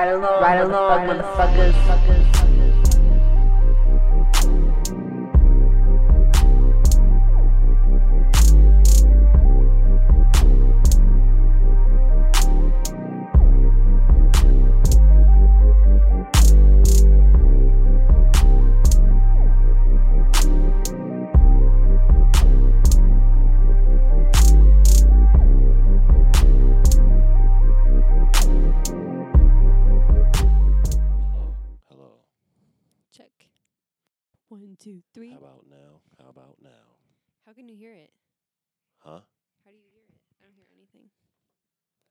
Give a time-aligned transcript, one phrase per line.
[0.00, 1.74] Right along, right along, motherfuckers.
[1.74, 2.19] Hello,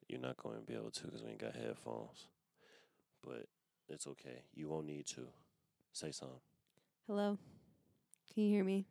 [0.09, 2.25] You're not going to be able to because we ain't got headphones.
[3.23, 3.45] But
[3.87, 4.43] it's okay.
[4.53, 5.21] You won't need to.
[5.93, 6.39] Say something.
[7.07, 7.37] Hello?
[8.33, 8.85] Can you hear me?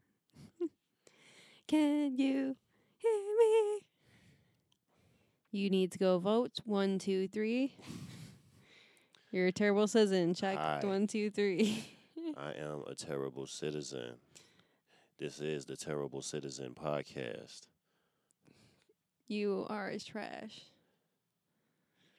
[1.69, 2.57] can you
[2.97, 3.81] hear me?
[5.53, 6.59] You need to go vote.
[6.65, 7.75] One, two, three.
[9.33, 10.35] You're a terrible citizen.
[10.35, 10.57] Check.
[10.57, 10.81] Hi.
[10.83, 11.85] One, two, three.
[12.37, 14.15] I am a terrible citizen.
[15.19, 17.67] This is the Terrible Citizen podcast.
[19.27, 20.61] you are as trash.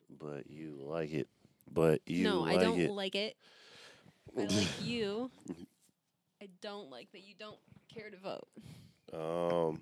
[0.10, 1.28] But you like it.
[1.72, 2.92] But you no, like I don't it.
[2.92, 3.36] like it.
[4.38, 5.30] I like you.
[6.42, 7.60] I don't like that you don't
[7.94, 8.48] care to vote.
[9.14, 9.82] Um,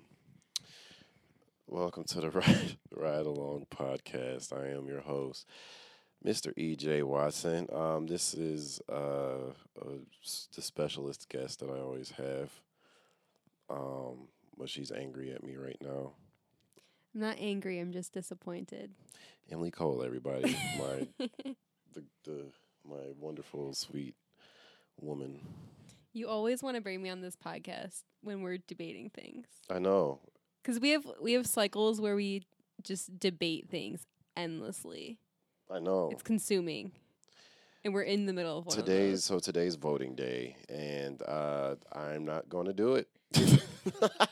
[1.66, 4.52] welcome to the Ride, Ride Along podcast.
[4.52, 5.46] I am your host,
[6.24, 6.52] Mr.
[6.56, 7.02] E.J.
[7.04, 7.66] Watson.
[7.72, 9.52] Um, this is uh,
[10.24, 12.50] s- the specialist guest that I always have.
[13.70, 16.12] Um, but she's angry at me right now.
[17.14, 17.78] I'm not angry.
[17.78, 18.92] I'm just disappointed.
[19.50, 21.06] Emily Cole, everybody, my
[21.94, 22.44] the the
[22.86, 24.14] my wonderful sweet
[25.00, 25.40] woman.
[26.12, 29.46] you always want to bring me on this podcast when we're debating things.
[29.70, 30.20] I know.
[30.64, 32.42] Cuz we have we have cycles where we
[32.82, 35.18] just debate things endlessly.
[35.70, 36.10] I know.
[36.12, 36.92] It's consuming.
[37.84, 42.24] And we're in the middle of one Today's so today's voting day, and uh, I'm
[42.24, 43.08] not going to do it.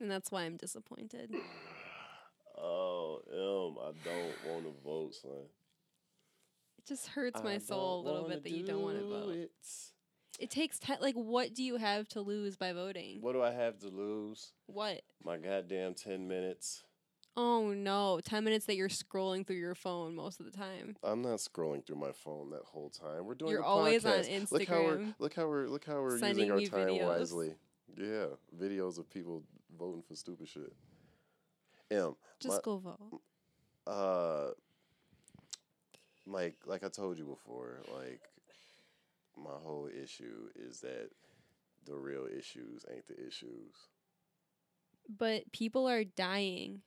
[0.00, 1.34] And that's why I'm disappointed.
[3.36, 5.30] Em, I don't want to vote, son.
[6.78, 9.34] It just hurts my I soul a little bit that you don't want to vote.
[9.34, 9.50] It.
[10.38, 13.18] It takes like what do you have to lose by voting?
[13.20, 14.52] What do I have to lose?
[14.66, 15.02] What?
[15.22, 16.84] My goddamn ten minutes.
[17.38, 20.96] Oh no, 10 minutes that you're scrolling through your phone most of the time.
[21.02, 23.26] I'm not scrolling through my phone that whole time.
[23.26, 23.50] We're doing.
[23.50, 24.50] You're always on podcast.
[24.52, 27.06] Look how we're Instagram look how we're look how we're using our time videos.
[27.06, 27.54] wisely.
[27.94, 28.26] Yeah,
[28.58, 29.42] videos of people
[29.78, 30.72] voting for stupid shit.
[31.90, 33.20] M, Just my- go vote.
[33.86, 34.50] Uh
[36.26, 38.20] like like I told you before, like
[39.36, 41.10] my whole issue is that
[41.86, 43.74] the real issues ain't the issues.
[45.08, 46.82] But people are dying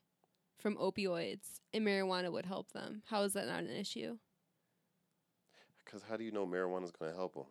[0.58, 3.02] from opioids, and marijuana would help them.
[3.06, 4.18] How is that not an issue?
[5.86, 7.46] Cuz how do you know marijuana is going to help them?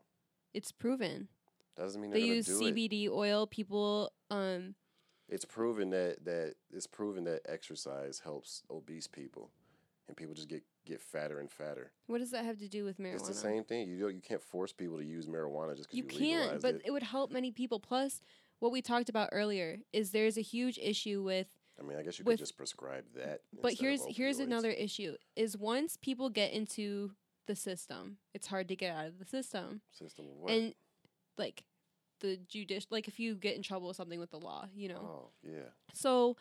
[0.53, 1.29] It's proven.
[1.75, 2.75] Doesn't mean They use do it.
[2.75, 3.47] CBD oil.
[3.47, 4.75] People, um,
[5.29, 9.51] It's proven that that it's proven that exercise helps obese people
[10.07, 11.93] and people just get get fatter and fatter.
[12.07, 13.15] what does that have to do with marijuana?
[13.17, 13.89] It's the same thing.
[13.89, 16.83] You you can't force people to use marijuana just cuz You you, can't, but it.
[16.87, 17.79] it would help many people.
[17.79, 18.23] Plus,
[18.59, 22.19] what we talked about earlier is there's a huge issue with I mean, I guess
[22.19, 23.43] you with- could just prescribe that.
[23.63, 27.13] But here's here's another issue: is once people get into
[27.47, 29.83] the system, it's hard to get out of the system.
[29.93, 30.53] system of what?
[30.53, 30.75] And
[31.37, 31.65] like
[32.21, 35.01] the judicial, like if you get in trouble with something with the law, you know.
[35.03, 35.71] Oh, yeah.
[35.93, 36.37] So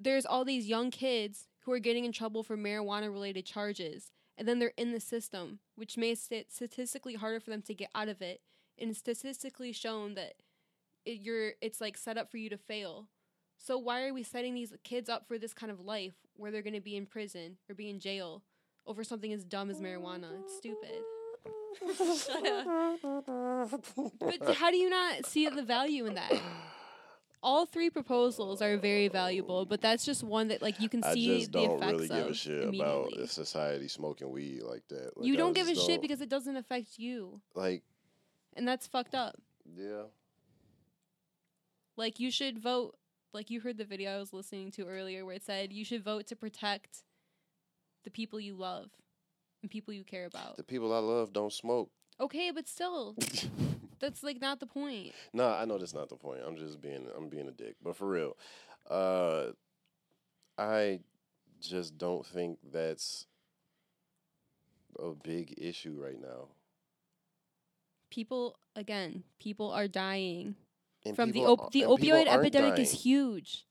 [0.00, 4.48] there's all these young kids who are getting in trouble for marijuana related charges, and
[4.48, 8.08] then they're in the system, which makes it statistically harder for them to get out
[8.08, 8.40] of it.
[8.78, 10.34] And it's statistically shown that
[11.04, 13.08] it, you're it's like set up for you to fail.
[13.58, 16.62] So why are we setting these kids up for this kind of life where they're
[16.62, 18.42] going to be in prison or be in jail
[18.86, 20.40] over something as dumb as oh marijuana?
[20.42, 21.02] It's stupid.
[24.20, 26.32] But how do you not see the value in that?
[27.42, 31.14] All three proposals are very valuable, but that's just one that like you can I
[31.14, 34.86] see just the don't effects really give of a shit about society smoking weed like
[34.90, 35.16] that.
[35.16, 37.82] Like, you don't give a shit don't- because it doesn't affect you, like,
[38.56, 39.34] and that's fucked up.
[39.76, 40.02] yeah,
[41.96, 42.96] Like you should vote.
[43.32, 46.04] Like you heard the video I was listening to earlier where it said you should
[46.04, 47.02] vote to protect
[48.04, 48.90] the people you love
[49.62, 50.56] and people you care about.
[50.56, 51.90] the people I love don't smoke.
[52.20, 53.16] Okay, but still,
[54.00, 55.12] that's like not the point.
[55.32, 56.40] no, I know that's not the point.
[56.46, 57.76] I'm just being, I'm being a dick.
[57.82, 58.36] But for real,
[58.90, 59.52] uh,
[60.58, 61.00] I
[61.60, 63.26] just don't think that's
[64.98, 66.48] a big issue right now.
[68.10, 70.54] People again, people are dying
[71.06, 73.64] And from the op- the are- opioid epidemic is huge.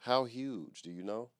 [0.00, 0.82] How huge?
[0.82, 1.30] Do you know?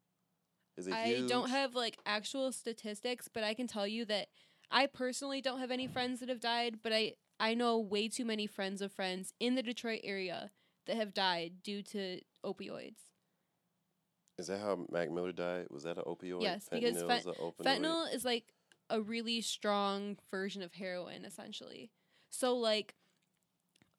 [0.79, 1.29] Is I huge?
[1.29, 4.29] don't have like actual statistics, but I can tell you that
[4.71, 8.25] I personally don't have any friends that have died, but I I know way too
[8.25, 10.51] many friends of friends in the Detroit area
[10.87, 13.01] that have died due to opioids.
[14.39, 15.67] Is that how Mac Miller died?
[15.71, 16.43] Was that an opioid?
[16.43, 17.65] Yes, because Fentanyl fent- is opioid?
[17.65, 18.55] Fentanyl is like
[18.89, 21.91] a really strong version of heroin essentially.
[22.31, 22.95] So like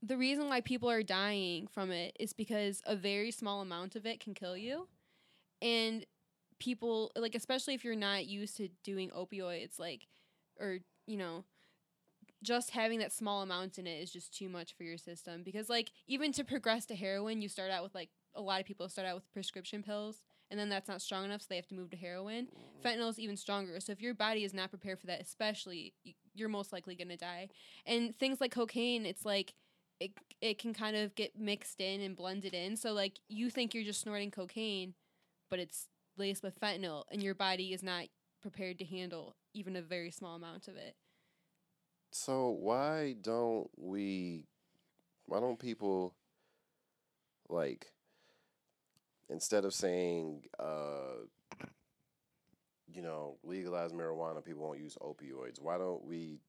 [0.02, 4.06] the reason why people are dying from it is because a very small amount of
[4.06, 4.88] it can kill you.
[5.62, 6.06] And
[6.60, 10.08] people like especially if you're not used to doing opioids like
[10.60, 11.44] or you know
[12.42, 15.70] just having that small amount in it is just too much for your system because
[15.70, 18.88] like even to progress to heroin you start out with like a lot of people
[18.88, 21.76] start out with prescription pills and then that's not strong enough so they have to
[21.76, 22.70] move to heroin mm.
[22.84, 23.80] fentanyl is even stronger.
[23.80, 25.94] So if your body is not prepared for that, especially,
[26.34, 27.50] you're most likely going to die.
[27.86, 29.54] And things like cocaine, it's like
[30.00, 32.78] it it can kind of get mixed in and blended in.
[32.78, 34.94] So like you think you're just snorting cocaine,
[35.50, 35.88] but it's
[36.20, 38.06] laced with fentanyl, and your body is not
[38.42, 40.96] prepared to handle even a very small amount of it.
[42.12, 44.46] So why don't we?
[45.26, 46.16] Why don't people
[47.50, 47.92] like
[49.30, 51.26] instead of saying, uh,
[52.92, 55.62] you know, legalize marijuana, people won't use opioids.
[55.62, 56.40] Why don't we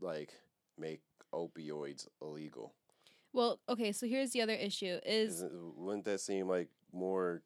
[0.00, 0.32] like
[0.78, 1.02] make
[1.34, 2.74] opioids illegal?
[3.32, 7.42] Well, okay, so here's the other issue is Isn't, wouldn't that seem like more?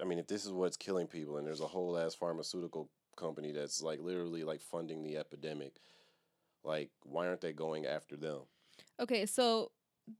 [0.00, 3.52] I mean, if this is what's killing people, and there's a whole ass pharmaceutical company
[3.52, 5.74] that's like literally like funding the epidemic,
[6.64, 8.40] like why aren't they going after them?
[9.00, 9.70] okay, so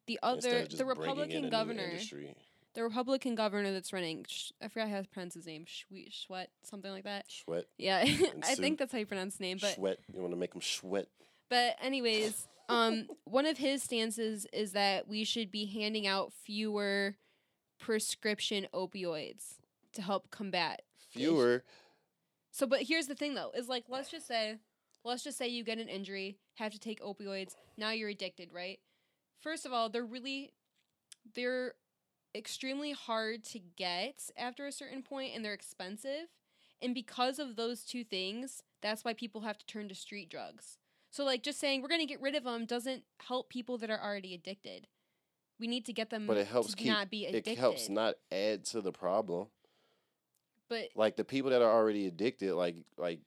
[0.07, 2.35] the other the bringing in a Republican governor industry?
[2.75, 4.25] the Republican governor that's running
[4.63, 7.25] I forgot how to pronounce his name Schwe- Schwet something like that.
[7.29, 7.99] Sweat, Yeah,
[8.45, 9.59] I think that's how you pronounce his name.
[9.61, 9.99] But sweat.
[10.13, 11.07] You want to make him sweat?
[11.49, 17.17] but anyways, um, one of his stances is that we should be handing out fewer
[17.79, 19.55] prescription opioids
[19.97, 20.83] to help combat.
[21.11, 21.65] Fewer.
[22.51, 24.57] So, but here's the thing though: is like let's just say,
[25.05, 27.55] let's just say you get an injury, have to take opioids.
[27.77, 28.79] Now you're addicted, right?
[29.41, 30.53] First of all, they're really,
[31.35, 31.75] they're
[32.35, 36.29] extremely hard to get after a certain point, and they're expensive.
[36.83, 40.79] And because of those two things, that's why people have to turn to street drugs.
[41.11, 43.91] So, like, just saying we're going to get rid of them doesn't help people that
[43.91, 44.87] are already addicted.
[45.59, 47.53] We need to get them But it helps to keep- not be addicted.
[47.53, 49.49] It helps not add to the problem.
[50.69, 53.21] But Like the people that are already addicted, like like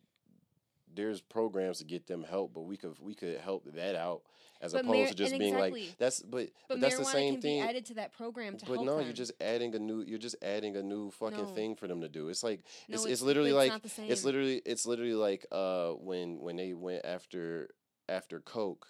[0.93, 4.23] there's programs to get them help, but we could we could help that out
[4.61, 5.81] as But opposed mar- to just being exactly.
[5.87, 7.61] like that's but but, but that's the same thing.
[7.61, 9.05] added to that program to But no, them.
[9.05, 10.01] you're just adding a new.
[10.01, 11.45] You're just adding a new fucking No.
[11.45, 12.27] thing for them to do.
[12.29, 14.11] It's like no, it's, it's literally but like not the same.
[14.11, 17.69] it's literally it's literally like uh when when they went after
[18.09, 18.87] after Coke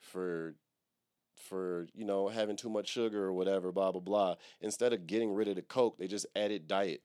[0.00, 0.56] for
[1.36, 4.34] for you know having too much sugar or whatever blah blah blah.
[4.60, 7.02] Instead of getting rid of the Coke, they just added diet.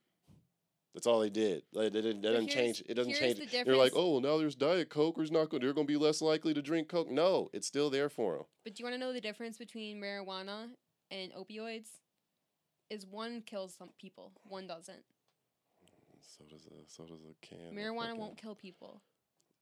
[0.94, 1.62] That's all they did.
[1.72, 2.82] Like, they didn't, that doesn't change.
[2.88, 3.38] It doesn't change.
[3.38, 5.16] the They're like, oh, well, now there's Diet Coke.
[5.16, 5.62] There's not going.
[5.62, 7.08] They're going to be less likely to drink Coke.
[7.08, 8.44] No, it's still there for them.
[8.64, 10.70] But do you want to know the difference between marijuana
[11.10, 11.88] and opioids?
[12.90, 15.04] Is one kills some people, one doesn't.
[16.22, 17.72] So does a so does a can.
[17.72, 19.00] Marijuana won't kill people.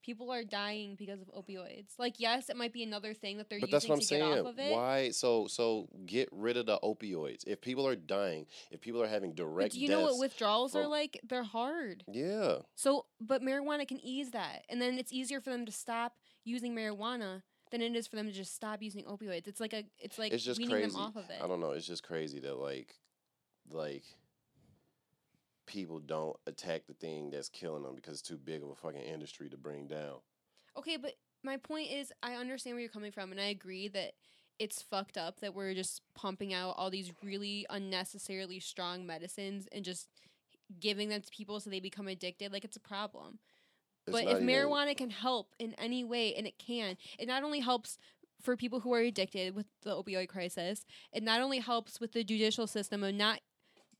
[0.02, 1.98] People are dying because of opioids.
[1.98, 4.06] Like, yes, it might be another thing that they're But using that's what I'm to
[4.06, 4.22] saying.
[4.40, 4.72] off of it.
[4.72, 5.10] Why?
[5.10, 7.44] So so get rid of the opioids.
[7.46, 10.74] If people are dying, if people are having But direct do you know what withdrawals
[10.76, 11.20] are like?
[11.28, 12.04] They're hard.
[12.10, 16.14] yeah, So, but marijuana can ease that, and then it's easier for them to stop
[16.44, 19.46] using marijuana than it is for them to just stop using opioids.
[19.46, 20.90] It's like a, it's like it's just weaning crazy.
[20.92, 21.36] them off of it.
[21.42, 21.72] I don't know.
[21.72, 22.94] It's just crazy that like,
[23.70, 24.04] like,
[25.68, 29.02] people don't attack the thing that's killing them because it's too big of a fucking
[29.02, 30.16] industry to bring down.
[30.76, 31.12] Okay, but
[31.44, 34.12] my point is, I understand where you're coming from, and I agree that
[34.58, 39.84] it's fucked up that we're just pumping out all these really unnecessarily strong medicines and
[39.84, 40.08] just
[40.80, 42.52] giving them to people so they become addicted.
[42.52, 43.38] Like it's a problem.
[44.06, 47.44] It's but if even- marijuana can help in any way, and it can, it not
[47.44, 47.98] only helps
[48.40, 52.24] for people who are addicted with the opioid crisis, it not only helps with the
[52.24, 53.40] judicial system of not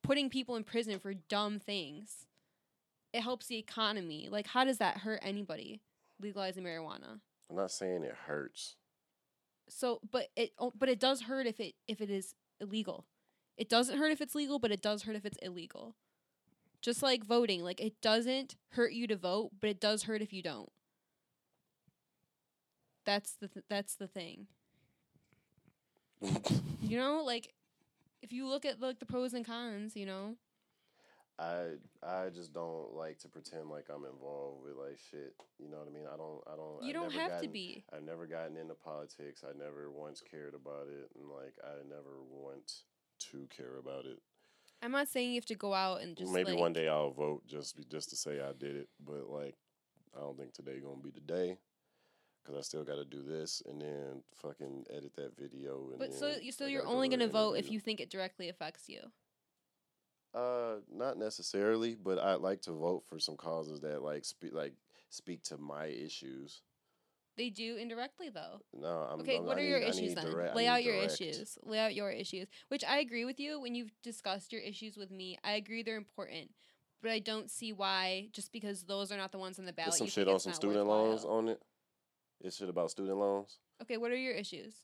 [0.03, 2.27] putting people in prison for dumb things.
[3.13, 4.29] It helps the economy.
[4.31, 5.81] Like, how does that hurt anybody?
[6.21, 7.21] Legalizing marijuana.
[7.51, 8.77] I'm not saying it hurts.
[9.69, 13.07] So, but it oh, but it does hurt if it if it is illegal.
[13.57, 15.95] It doesn't hurt if it's legal, but it does hurt if it's illegal.
[16.81, 20.33] Just like voting, like it doesn't hurt you to vote, but it does hurt if
[20.33, 20.71] you don't.
[23.05, 24.47] That's the th- that's the thing.
[26.81, 27.53] You know, like
[28.23, 30.37] if you look at like the pros and cons, you know.
[31.39, 35.35] I I just don't like to pretend like I'm involved with like shit.
[35.59, 36.07] You know what I mean?
[36.13, 36.83] I don't I don't.
[36.83, 37.85] You I've don't have to be.
[37.95, 39.45] I've never gotten into politics.
[39.45, 42.83] I never once cared about it, and like I never want
[43.31, 44.21] to care about it.
[44.83, 47.11] I'm not saying you have to go out and just Maybe like, one day I'll
[47.13, 49.55] vote just just to say I did it, but like
[50.17, 51.59] I don't think today gonna be the day
[52.49, 55.89] because I still got to do this and then fucking edit that video.
[55.91, 58.49] And But so you so I you're only gonna vote if you think it directly
[58.49, 59.01] affects you.
[60.35, 64.73] Uh, not necessarily, but I like to vote for some causes that like speak like
[65.11, 66.63] speak to my issues.
[67.37, 68.61] They do indirectly though.
[68.73, 70.25] No, I'm Okay, I'm- what I are need- your issues then?
[70.31, 71.21] direct- Lay out your direct.
[71.21, 71.59] issues.
[71.63, 72.49] Lay out your issues.
[72.69, 75.39] Which I agree with you when you've discussed your issues with me.
[75.45, 76.51] I agree they're important,
[77.01, 79.91] but I don't see why just because those are not the ones on the ballot.
[79.93, 81.63] There's some you shit on some student loans on it.
[82.41, 83.59] It's shit about student loans.
[83.83, 84.75] Okay, what are your issues?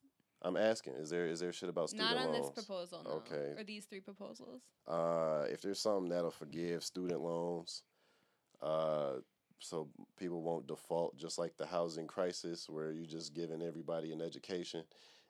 [0.42, 2.20] I'm asking, is there is there shit about student loans?
[2.20, 2.54] Not on loans?
[2.54, 3.10] this proposal, no.
[3.12, 3.54] Okay.
[3.56, 4.62] Or these three proposals.
[4.86, 7.82] Uh, if there's something that'll forgive student loans,
[8.60, 9.14] uh,
[9.60, 14.20] so people won't default, just like the housing crisis, where you're just giving everybody an
[14.20, 14.84] education,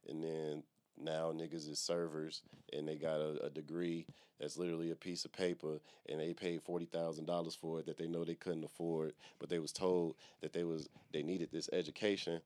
[0.08, 0.62] and then
[1.00, 4.06] now niggas is servers and they got a, a degree
[4.40, 7.96] that's literally a piece of paper, and they paid forty thousand dollars for it that
[7.96, 11.68] they know they couldn't afford, but they was told that they was they needed this
[11.72, 12.40] education.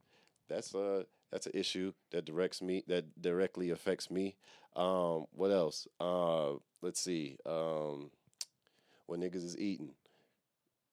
[0.48, 4.36] That's a that's an issue that directs me that directly affects me.
[4.76, 5.88] Um, what else?
[5.98, 6.52] Uh,
[6.82, 7.38] let's see.
[7.46, 8.10] Um,
[9.06, 9.90] when niggas is eating.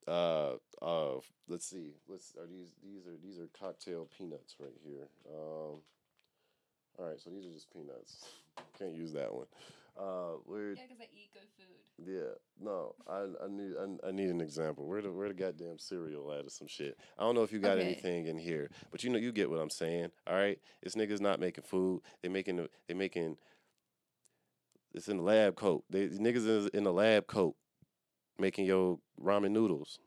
[0.07, 1.15] Uh, uh,
[1.47, 1.93] let's see.
[2.07, 5.07] Let's are these these are these are cocktail peanuts right here.
[5.29, 5.81] Um,
[6.99, 8.25] all right, so these are just peanuts.
[8.79, 9.45] Can't use that one.
[9.97, 10.73] Uh, where?
[10.73, 12.05] Yeah, because I eat good food.
[12.05, 14.85] Yeah, no, I I need I, I need an example.
[14.85, 16.97] Where the where the goddamn cereal at or some shit.
[17.17, 17.85] I don't know if you got Okay.
[17.85, 20.11] anything in here, but you know you get what I'm saying.
[20.27, 22.01] All right, it's niggas not making food.
[22.21, 23.37] They making the- they making.
[24.93, 25.85] It's in the lab coat.
[25.89, 27.55] They niggas is in the lab coat,
[28.37, 29.99] making your ramen noodles.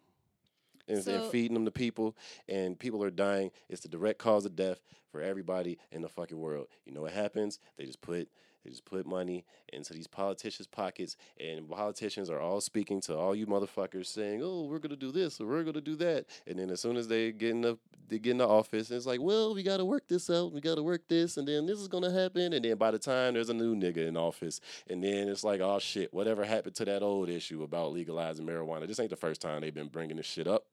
[0.88, 2.16] And, So- feeding them to people,
[2.48, 3.50] and people are dying.
[3.68, 4.80] It's the direct cause of death
[5.10, 6.68] for everybody in the fucking world.
[6.84, 7.58] You know what happens?
[7.76, 8.28] They just put
[8.64, 13.34] they just put money into these politicians' pockets, and politicians are all speaking to all
[13.34, 16.68] you motherfuckers, saying, "Oh, we're gonna do this or we're gonna do that," and then
[16.68, 17.78] as soon as they get in the
[18.08, 20.82] they get in the office, it's like, "Well, we gotta work this out, we gotta
[20.82, 23.54] work this, and then this is gonna happen," and then by the time there's a
[23.54, 27.28] new nigga in office, and then it's like, "Oh shit, whatever happened to that old
[27.28, 28.86] issue about legalizing marijuana?
[28.88, 30.66] This ain't the first time they've been bringing this shit up,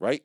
[0.00, 0.22] right?"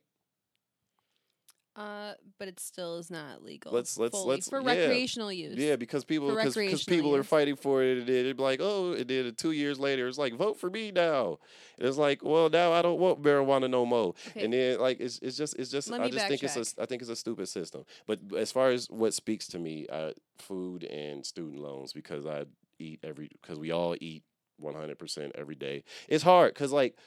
[1.76, 3.72] Uh, but it still is not legal.
[3.72, 4.68] Let's- let's- fully let's- for yeah.
[4.68, 5.56] recreational use.
[5.56, 8.00] Yeah, because people because people are fighting for it.
[8.00, 10.06] And they'd be like, oh, it did two years later.
[10.10, 11.40] It's like vote for me now.
[11.78, 14.14] And it's like, well, now I don't want marijuana no more.
[14.30, 14.44] Okay.
[14.44, 16.86] And then like it's it's just it's just Let I just think it's a I
[16.86, 17.86] think it's a stupid system.
[18.06, 22.44] But as far as what speaks to me, uh, food and student loans because I
[22.78, 24.24] eat every because we all eat
[24.58, 25.86] one hundred percent every day.
[26.10, 26.98] It's hard because like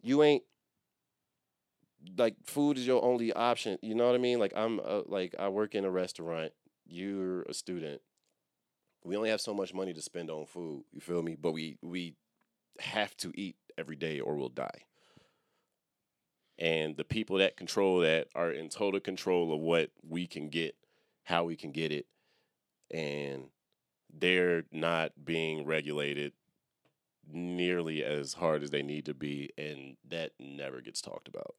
[0.00, 0.44] you ain't
[2.16, 3.78] like food is your only option.
[3.82, 4.38] You know what I mean?
[4.38, 6.52] Like I'm uh, like I work in a restaurant.
[6.86, 8.00] You're a student.
[9.04, 10.84] We only have so much money to spend on food.
[10.92, 11.36] You feel me?
[11.40, 12.14] But we we
[12.80, 14.84] have to eat every day or we'll die.
[16.58, 20.74] And the people that control that are in total control of what we can get,
[21.24, 22.06] how we can get it,
[22.90, 23.44] and
[24.12, 26.32] they're not being regulated
[27.30, 31.54] nearly as hard as they need to be, and that never gets talked about,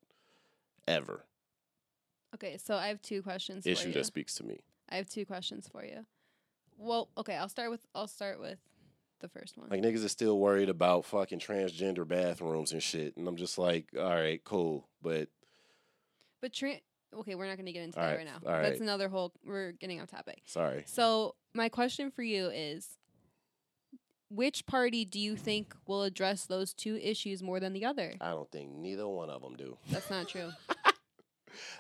[0.88, 1.26] ever.
[2.36, 4.60] Okay, so I have two questions for Issue that speaks to me.
[4.90, 6.06] I have two questions for you.
[6.78, 8.60] Well, okay, I'll start with I'll start with
[9.20, 9.70] the first one.
[9.70, 13.88] Like niggas is still worried about fucking transgender bathrooms and shit, and I'm just like,
[13.98, 15.30] all right, cool, but
[16.42, 16.80] But tra-
[17.20, 18.40] okay, we're not going to get into All that right, right now.
[18.62, 18.82] That's right.
[18.82, 19.34] another whole.
[19.46, 20.42] We're getting off topic.
[20.46, 20.84] sorry.
[20.86, 22.98] So my question for you is,
[24.30, 28.14] which party do you think will address those two issues more than the other?
[28.22, 29.78] I don't think neither one of them do.
[29.90, 30.52] That's not true.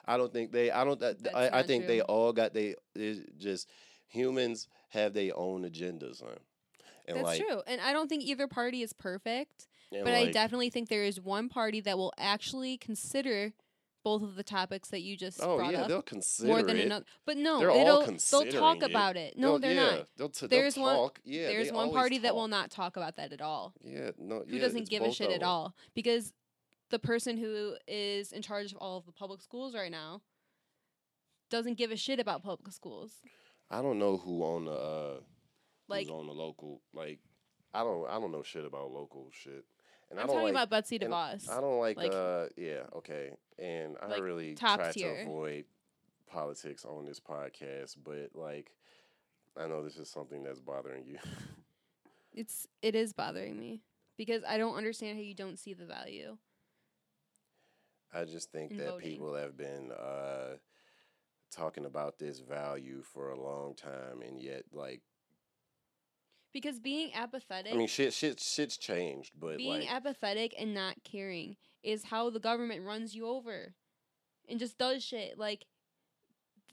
[0.05, 0.72] I don't think they.
[0.72, 1.00] I don't.
[1.00, 2.75] That, I, I not think they all got they.
[3.38, 3.67] Just
[4.07, 6.36] humans have their own agendas, huh?
[7.07, 7.62] And That's like, true.
[7.67, 11.48] And I don't think either party is perfect, but I definitely think there is one
[11.50, 13.53] party that will actually consider
[14.03, 16.77] both of the topics that you just Oh brought yeah, up they'll consider more than
[16.77, 16.86] it.
[16.86, 17.05] another.
[17.25, 18.89] But no, They're all it'll they'll talk it.
[18.89, 19.38] about it.
[19.38, 20.07] No, They'll- they're yeah, not.
[20.17, 21.19] They'll t- There's they'll one- talk.
[21.25, 23.74] Yeah, There's one party that will not talk about that at all.
[23.84, 24.43] Yeah, no.
[24.48, 26.31] Who yeah, doesn't give a shit at all because
[26.89, 30.22] the person who is in charge of all of the public schools right now
[31.50, 33.13] doesn't give a shit about public schools.
[33.70, 35.20] I don't know who on the uh,
[35.88, 36.82] Like on the local.
[36.94, 37.20] Like,
[37.74, 38.08] I don't.
[38.10, 39.65] I don't know shit about local shit.
[40.10, 41.50] And I'm I don't talking like, about Betsy DeVos.
[41.50, 43.32] I don't like, Like- uh yeah, okay.
[43.60, 45.15] And I Like, really try tier.
[45.17, 45.65] to avoid
[46.27, 48.72] politics on this podcast, but like
[49.58, 51.17] I know this is something that's bothering you.
[52.34, 53.82] It's it is bothering me
[54.15, 56.38] because I don't understand how you don't see the value.
[58.14, 60.58] I just think In that people have been uh
[61.52, 65.02] talking about this value for a long time and yet like
[66.54, 70.96] because being apathetic I mean, shit, shit, shit's changed, but being like, apathetic and not
[71.04, 73.76] caring is how the government runs you over
[74.50, 75.66] and just does shit like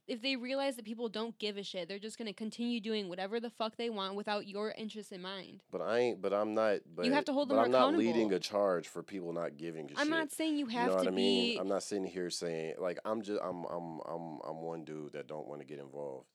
[0.06, 3.08] if they realize that people don't give a shit they're just going to continue doing
[3.08, 6.54] whatever the fuck they want without your interest in mind but I ain't, but I'm
[6.54, 6.80] not.
[6.94, 9.88] But you have to hold them I'm not leading a charge for people not giving
[9.96, 10.10] i'm shit.
[10.10, 11.54] not saying you have you know to what I mean?
[11.54, 15.12] be I'm not sitting here saying like I'm just I'm I'm I'm I'm one dude
[15.14, 16.26] that don't want to get involved.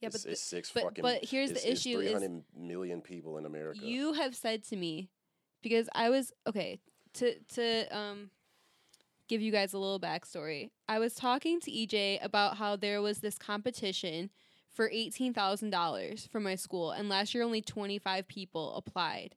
[0.00, 1.02] yeah it's, but it's six but, fucking.
[1.02, 3.80] but here's the issue is 300 million people in America.
[3.82, 5.08] you have said to me
[5.62, 6.80] because I was okay
[7.14, 8.30] to to um
[9.32, 10.68] give you guys a little backstory.
[10.88, 14.28] I was talking to EJ about how there was this competition
[14.74, 19.34] for eighteen thousand dollars for my school, and last year only twenty five people applied.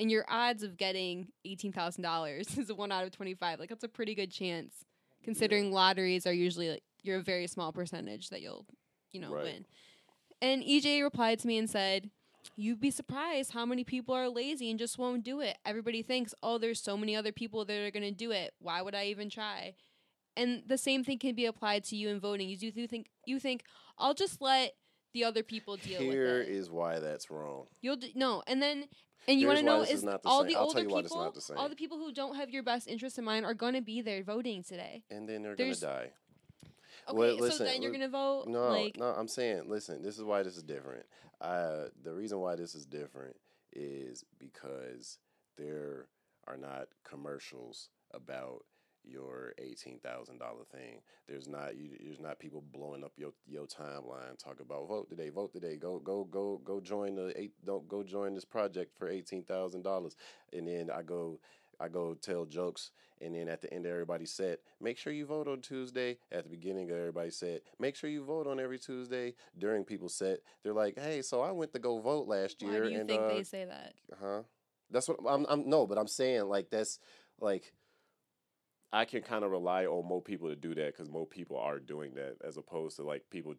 [0.00, 3.60] And your odds of getting eighteen thousand dollars is a one out of twenty five.
[3.60, 4.74] Like that's a pretty good chance,
[5.22, 8.66] considering lotteries are usually like you're a very small percentage that you'll,
[9.12, 9.44] you know, Right.
[9.44, 9.66] win.
[10.42, 12.10] And EJ replied to me and said,
[12.56, 15.58] You'd be surprised how many people are lazy and just won't do it.
[15.64, 18.52] Everybody thinks, oh, there's so many other people that are going to do it.
[18.60, 19.74] Why would I even try?
[20.36, 22.48] And the same thing can be applied to you in voting.
[22.48, 23.64] You do think you think
[23.98, 24.74] I'll just let
[25.12, 26.52] the other people deal Here with it.
[26.52, 27.66] is why that's wrong.
[27.80, 28.84] You'll d- no, and then
[29.26, 30.48] and you want to know is is all same.
[30.48, 32.50] the I'll older tell you why people, not the all the people who don't have
[32.50, 35.02] your best interest in mind are going to be there voting today.
[35.10, 36.10] And then they're gonna die.
[37.08, 40.02] Okay, Well, so listen, then you're going to vote No, like no, I'm saying, listen,
[40.02, 41.06] this is why this is different.
[41.40, 43.36] Uh, the reason why this is different
[43.72, 45.18] is because
[45.56, 46.06] there
[46.46, 48.64] are not commercials about
[49.04, 51.00] your eighteen thousand dollar thing.
[51.28, 51.90] There's not you.
[52.02, 55.98] There's not people blowing up your your timeline talking about vote today, vote today, go
[55.98, 57.52] go go go join the eight.
[57.64, 60.16] Don't go join this project for eighteen thousand dollars.
[60.52, 61.40] And then I go.
[61.80, 65.26] I go tell jokes, and then at the end of everybody's set, make sure you
[65.26, 66.18] vote on Tuesday.
[66.32, 69.34] At the beginning of everybody's set, make sure you vote on every Tuesday.
[69.56, 72.88] During people's set, they're like, "Hey, so I went to go vote last year." why
[72.88, 73.94] do you and think uh, they say that?
[74.20, 74.42] Huh?
[74.90, 75.46] That's what I'm.
[75.48, 76.98] I'm no, but I'm saying like that's
[77.40, 77.72] like
[78.92, 81.78] I can kind of rely on more people to do that because more people are
[81.78, 83.54] doing that as opposed to like people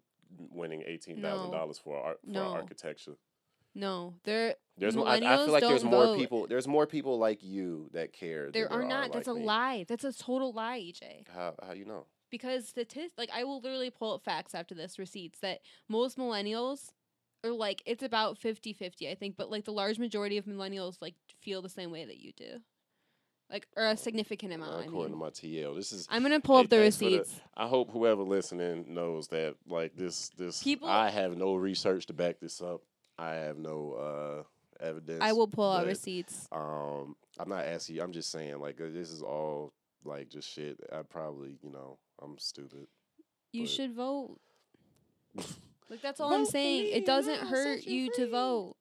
[0.52, 2.52] winning eighteen thousand dollars for art for No.
[2.52, 3.16] architecture.
[3.76, 6.18] No, they're There's more, I, I feel like there's more vote.
[6.18, 6.48] people.
[6.48, 8.44] There's more people like you that care.
[8.46, 9.14] than there are not.
[9.14, 9.44] That's a me.
[9.44, 9.86] lie.
[9.88, 11.28] That's a total lie, EJ.
[11.34, 12.06] How how you know?
[12.32, 16.90] because statistics like i will literally pull up facts after this receipts that most millennials
[17.44, 21.16] are like it's about 50-50 i think but like the large majority of millennials like
[21.42, 22.60] feel the same way that you do
[23.52, 25.20] like or a significant amount I According mean.
[25.20, 26.06] to my TL, this is.
[26.12, 29.56] i'm gonna pull Hey, up the for the- receipts I hope whoever listening knows that
[29.68, 32.82] like this this People- I have no research to back this up.
[33.20, 34.44] I have no uh
[34.84, 35.20] evidence.
[35.22, 38.02] i will pull out receipts Um, I'm not asking you.
[38.04, 39.74] I'm just saying like uh, this is all
[40.06, 40.80] like just shit.
[40.92, 42.88] I probably you know I'm stupid.
[43.52, 44.38] you but- should vote
[45.90, 48.76] like that's all i'm saying me, it doesn't yeah, hurt you you to vote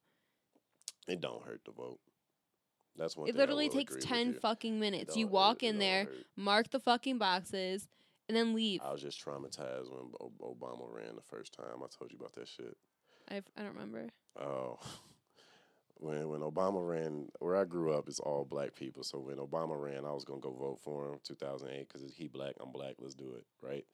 [1.07, 1.99] It don't hurt to vote.
[2.97, 3.29] That's one.
[3.29, 6.05] it thing I literally will takes agree 10 fucking minutes you walk it in there
[6.05, 6.15] hurt.
[6.37, 7.87] mark the fucking boxes
[8.29, 11.83] and then leave I was just traumatized when Obama ran the first time.
[11.83, 12.77] I told you about that shit.
[13.31, 14.07] I've, i don't remember
[14.41, 14.79] Oh,
[15.99, 19.03] when when Obama ran, where I grew up is all black people.
[19.03, 22.55] So when Obama ran, I was gonna go vote for him, 2008, because he black,
[22.61, 22.95] I'm black.
[23.01, 23.85] Let's do it, right?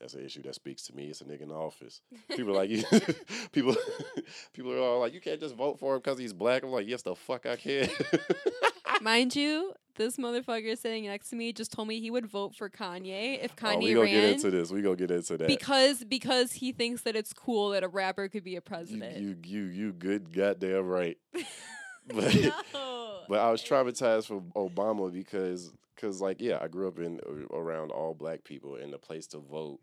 [0.00, 1.06] That's an issue that speaks to me.
[1.06, 2.00] It's a nigga in the office.
[2.36, 2.84] People like you.
[3.52, 3.74] people,
[4.52, 6.62] people are all like, you can't just vote for him because he's black.
[6.62, 7.88] I'm like, yes, the fuck I can.
[9.00, 12.70] Mind you, this motherfucker sitting next to me just told me he would vote for
[12.70, 14.70] Kanye if Kanye oh, we gonna ran get into this.
[14.70, 15.46] We gonna get into that.
[15.46, 19.18] because because he thinks that it's cool that a rapper could be a president.
[19.18, 21.18] you, you, you, good goddamn right.
[22.08, 22.34] But
[22.72, 23.18] no.
[23.28, 27.54] But I was traumatized for Obama because, cause like, yeah, I grew up in uh,
[27.54, 29.80] around all black people, and the place to vote,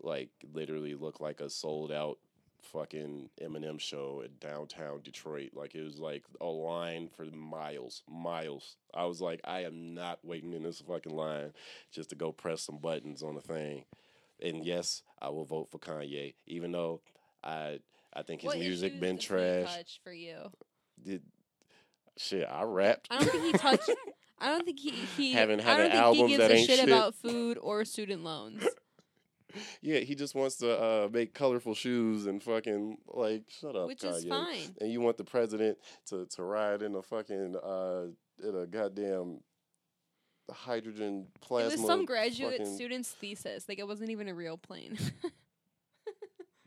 [0.00, 2.18] like, literally looked like a sold out
[2.62, 5.50] fucking Eminem show at downtown Detroit.
[5.54, 8.76] Like, it was like a line for miles, miles.
[8.94, 11.52] I was like, I am not waiting in this fucking line
[11.92, 13.84] just to go press some buttons on the thing.
[14.42, 17.00] And yes, I will vote for Kanye, even though
[17.42, 17.80] I
[18.14, 19.74] I think his What music been trash.
[19.74, 20.36] touch for you.
[21.02, 21.22] Did
[22.16, 22.46] shit?
[22.48, 23.08] I rapped.
[23.10, 23.90] I don't think he touched.
[24.40, 25.32] I don't think he he.
[25.32, 26.88] Haven't I had don't an think album he gives that a ain't shit, shit.
[26.88, 28.64] about food or student loans.
[29.80, 34.04] Yeah, he just wants to uh, make colorful shoes and fucking like shut up, Which
[34.04, 34.74] is fine.
[34.80, 38.06] And you want the president to to ride in a fucking uh
[38.46, 39.40] in a goddamn
[40.50, 41.72] hydrogen plasma.
[41.72, 43.68] it was some graduate student's thesis.
[43.68, 44.98] Like it wasn't even a real plane.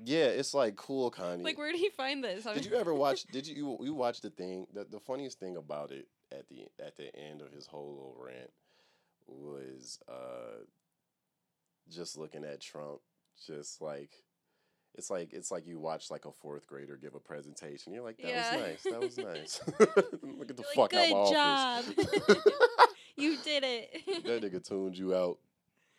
[0.04, 1.44] Yeah, it's like cool, Kanye.
[1.44, 2.46] like where did he find this?
[2.46, 3.24] I did mean- you ever watch?
[3.26, 4.66] Did you you, you watch the thing?
[4.74, 8.16] The, the funniest thing about it at the at the end of his whole little
[8.20, 8.50] rant
[9.28, 10.64] was uh
[11.90, 13.00] just looking at Trump,
[13.48, 14.12] just like
[14.96, 17.94] It's like it's like you watch like a fourth grader give a presentation.
[17.94, 18.56] You're like, that Yeah.
[18.58, 18.84] was nice.
[18.84, 19.62] That was nice.
[20.22, 21.96] Look at the You're fuck like, out my Good office.
[22.28, 22.38] job.
[23.16, 24.24] you did it.
[24.26, 25.40] that nigga tuned you out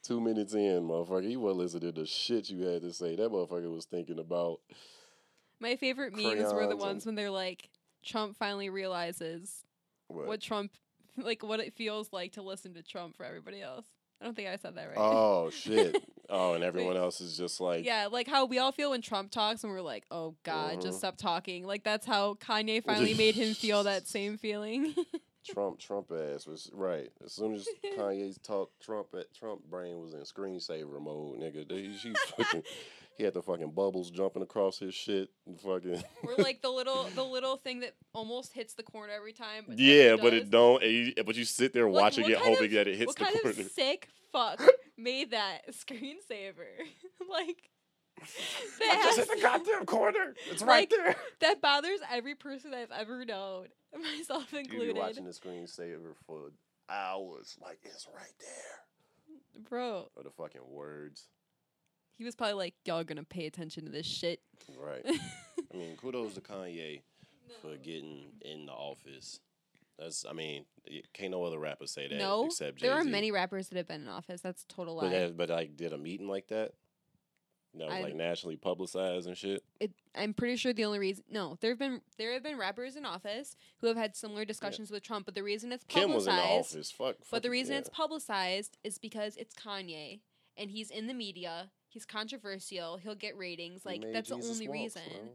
[0.02, 1.28] two minutes in, motherfucker.
[1.28, 3.16] He wasn't listening to shit you had to say.
[3.16, 4.60] That motherfucker was thinking about
[5.60, 7.70] My favorite memes were the ones when they're like,
[8.04, 9.64] Trump finally realizes
[10.08, 10.26] what.
[10.26, 10.72] what Trump,
[11.16, 13.86] like what it feels like to listen to Trump for everybody else.
[14.22, 14.96] I don't think I said that right.
[14.96, 16.02] Oh shit.
[16.34, 19.30] Oh, and everyone else is just like yeah, like how we all feel when Trump
[19.30, 20.82] talks and we're like, oh God, Mhm.
[20.82, 21.66] just stop talking.
[21.66, 24.94] Like that's how Kanye finally made him feel that same feeling.
[25.46, 27.10] Trump Trump ass was right.
[27.22, 31.68] As soon as Kanye's talked Trump at Trump brain was in screensaver mode, nigga.
[31.68, 32.62] They, she fucking
[33.16, 37.04] he had the fucking bubbles jumping across his shit and fucking or like the little
[37.14, 39.64] the little thing that almost hits the corner every time.
[39.68, 40.82] But never Yeah, but it don't
[41.26, 43.40] but you sit there Like, watching it hoping of- that it hits what the kind
[43.42, 43.60] corner.
[43.60, 44.62] of sick fuck
[44.96, 46.66] made that screensaver?
[47.30, 47.68] like
[48.78, 50.34] that, I just hit the goddamn corner.
[50.50, 51.16] It's Like, right there.
[51.40, 54.62] that bothers every person I've ever known, myself included.
[54.64, 54.96] You be included.
[54.96, 56.52] watching the screensaver for
[56.88, 59.62] hours, like it's right there.
[59.68, 61.26] Bro, Or the fucking words.
[62.16, 64.40] He was probably like, "Y'all gonna pay attention to this shit."
[64.78, 65.04] Right.
[65.74, 67.02] I mean, kudos to Kanye
[67.60, 69.40] for getting in the office.
[69.98, 70.64] That's, I mean,
[71.12, 73.88] can't no other rapper say that no, except Jay there are many rappers that have
[73.88, 74.40] been in office.
[74.40, 75.02] That's a total lie.
[75.02, 76.72] But, that, but like, did a meeting like that?
[77.74, 79.62] That was I- like nationally publicized and shit.
[79.80, 82.96] it, I'm pretty sure the only reason no, there have been there have been rappers
[82.96, 86.14] in office who have had similar discussions with Trump, but the reason it's publicized, Kim
[86.14, 86.90] was in the office.
[86.90, 87.16] Fuck.
[87.30, 87.78] but the reason yeah.
[87.78, 90.20] it's publicized is because it's Kanye
[90.56, 91.70] and he's in the media.
[91.92, 92.96] He's controversial.
[92.96, 93.84] He'll get ratings.
[93.84, 95.02] Like that's the only walks, reason.
[95.12, 95.28] man.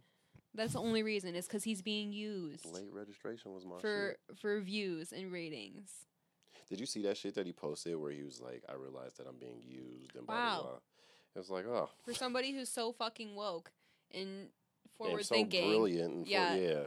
[0.55, 4.37] That's the only reason is because he's being used Late registration was my for shit.
[4.39, 5.91] for views and ratings.
[6.67, 9.27] Did you see that shit that he posted where he was like, "I realized that
[9.27, 10.59] I'm being used," and blah Wow.
[10.61, 10.79] blah blah.
[11.35, 13.71] It was like, oh, For somebody who's so fucking woke
[14.11, 14.49] and and
[14.97, 16.13] forward so thinking, brilliant.
[16.13, 16.55] And Yeah.
[16.55, 16.85] yeah, yeah.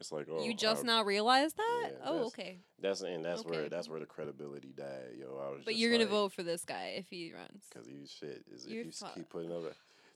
[0.00, 1.90] It's like, oh, you just I- now realized that?
[1.92, 2.60] Yeah, oh, okay.
[2.80, 3.50] That's and that's Okay.
[3.50, 5.38] where that's where the credibility died, yo.
[5.38, 5.62] I was.
[5.64, 7.64] But you're gonna vote for this guy if he runs.
[7.72, 9.62] Cause you shit is if you keep putting up,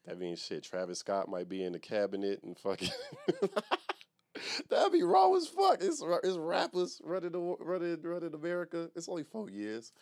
[0.06, 0.64] that means shit.
[0.64, 2.88] Travis Scott might be in the cabinet and fucking.
[4.70, 5.78] That'd be raw as fuck.
[5.82, 8.90] It's it's rappers running the running running America.
[8.96, 9.92] It's only four years.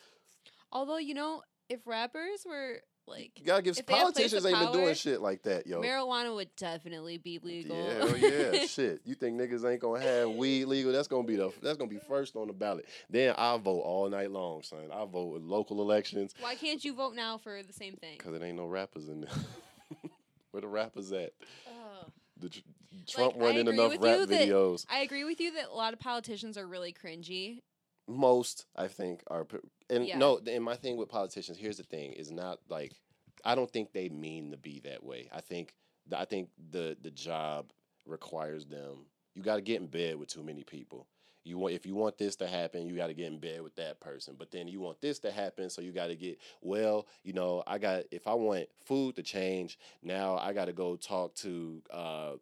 [0.71, 4.45] Although you know, if rappers were like You gotta give If they have place politicians
[4.45, 5.81] ain't been doing shit like that, yo.
[5.81, 7.75] marijuana would definitely be legal.
[7.77, 9.01] Yeah, hell yeah, shit.
[9.05, 10.91] You think niggas ain't gonna have weed legal?
[10.91, 12.85] That's gonna be the that's gonna be first on the ballot.
[13.09, 14.89] Then I'll vote all night long, son.
[14.91, 18.15] I'll vote in local elections Why can't you vote now for the same thing?
[18.17, 19.29] because it ain't no rappers in there.
[20.51, 21.33] Where the rappers at?
[21.67, 22.11] Ugh.
[22.39, 22.59] The tr-
[23.07, 24.85] Trump I running enough rap you that- videos.
[24.89, 27.61] I agree with you that a lot of politicians are really cringy.
[28.07, 29.47] Most, I think, are.
[29.89, 30.17] And Yeah.
[30.17, 32.93] no, and my thing with politicians, here's the thing: is not like
[33.45, 35.29] I don't think they mean to be that way.
[35.31, 35.73] I think
[36.09, 37.71] th- I think the the job
[38.05, 39.05] requires them.
[39.35, 41.07] You got to get in bed with too many people.
[41.45, 43.75] You want if you want this to happen, you got to get in bed with
[43.75, 44.35] that person.
[44.37, 47.07] But then you want this to happen, so you got to get well.
[47.23, 50.95] You know, I got if I want food to change, now I got to go
[50.95, 52.33] talk to, uh,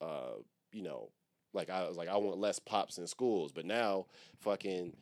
[0.00, 0.34] uh,
[0.72, 1.10] you know,
[1.54, 4.06] like I was like I want less pops in schools, but now
[4.40, 4.94] fucking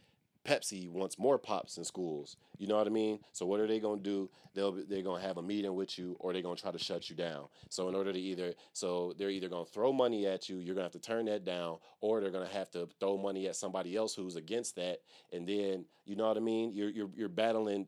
[0.49, 2.39] Pepsi wants more pops in schools.
[2.57, 3.21] You know what I mean?
[3.33, 4.31] So what are they gonna do?
[4.55, 7.11] They'll be- they're gonna have a meeting with you, or they're gonna try to shut
[7.11, 7.49] you down.
[7.69, 10.87] So in order to either, so they're either gonna throw money at you, you're gonna
[10.87, 14.15] have to turn that down, or they're gonna have to throw money at somebody else
[14.15, 16.73] who's against that, and then you know what I mean?
[16.73, 17.87] You're you're you're battling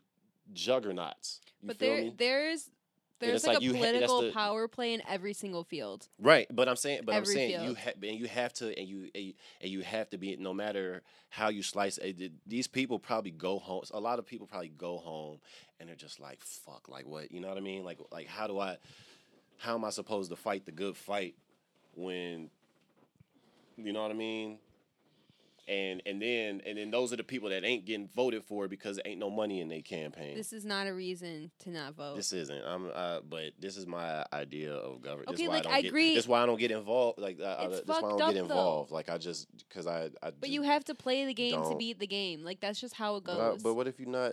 [0.53, 1.41] juggernauts.
[1.63, 2.15] You but there me?
[2.17, 2.69] there's
[3.21, 6.09] there's like, like a you ha- political the- power play in every single field.
[6.19, 7.77] Right, but I'm saying, but Every I'm saying you field.
[7.79, 10.37] have, and you have to, and you, and you, have to be.
[10.37, 13.83] No matter how you slice eh, it, these people probably go home.
[13.93, 15.39] A lot of people probably go home,
[15.79, 17.85] and they're just like, "Fuck, like what?" You know what I mean?
[17.85, 18.77] Like, like how do I,
[19.59, 21.35] how am I supposed to fight the good fight
[21.95, 22.51] when,
[23.77, 24.59] you know what I mean?
[25.71, 28.97] And and then and then those are the people that ain't getting voted for because
[28.97, 30.37] there ain't no money in their campaign.
[30.37, 32.17] This is not a reason to not vote.
[32.17, 32.65] This isn't.
[32.67, 32.91] I'm.
[32.93, 35.29] Uh, but this is my idea of government.
[35.29, 36.15] Okay, like, I, don't I get, agree.
[36.17, 37.21] This why I don't get involved.
[37.21, 38.41] Like, uh, uh, It's this why I don't get up, though.
[38.41, 38.91] involved.
[38.91, 40.11] Like, I just because I.
[40.21, 41.79] I but you have to play the game to don't.
[41.79, 42.43] beat the game.
[42.43, 43.61] Like that's just how it But, goes.
[43.61, 44.33] I, but what if you're not?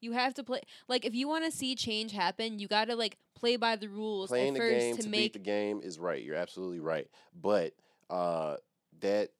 [0.00, 2.96] you have to play like if you want to see change happen, you got to
[2.96, 5.98] like play by the rules Playing the first game to to beat the game is
[5.98, 6.22] right.
[6.22, 7.06] You're absolutely right.
[7.38, 7.74] But
[8.08, 8.56] uh,
[9.00, 9.30] that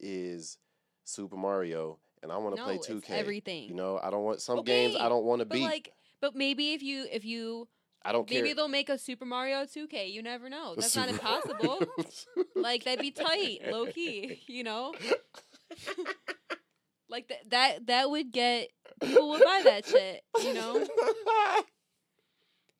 [0.00, 0.58] is
[1.04, 3.10] Super Mario, and I want to no, play 2K.
[3.10, 3.68] everything.
[3.68, 4.96] You know, I don't want some games.
[4.96, 5.62] I don't want to beat.
[5.62, 7.68] like but maybe if you if you
[8.02, 8.42] I don't care.
[8.42, 10.12] maybe they'll make a Super Mario 2K.
[10.12, 10.74] You never know.
[10.74, 11.82] That's not impossible.
[12.56, 14.94] like that'd be tight, low key, you know?
[17.10, 18.68] like that that that would get
[19.00, 20.86] people would buy that shit, you know?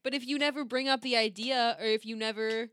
[0.05, 2.69] But if you never bring up the idea, or if you never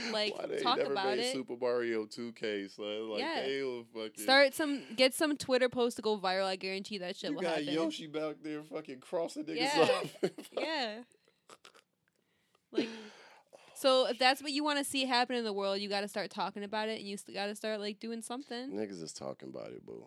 [0.12, 1.32] like, talk never about it.
[1.32, 3.10] Super Mario 2K, son.
[3.10, 3.42] Like Yeah.
[3.46, 7.16] they will fucking start some, get some Twitter post to go viral, I guarantee that
[7.16, 7.74] shit You will got happen.
[7.74, 10.00] Yoshi back there fucking crossing niggas Yeah.
[10.22, 10.30] up.
[10.58, 10.98] Yeah.
[12.72, 12.88] Like,
[13.74, 16.08] so if that's what you want to see happen in the world, you got to
[16.08, 18.70] start talking about it, and you got to start like doing something.
[18.70, 20.06] Niggas is talking about it, boo.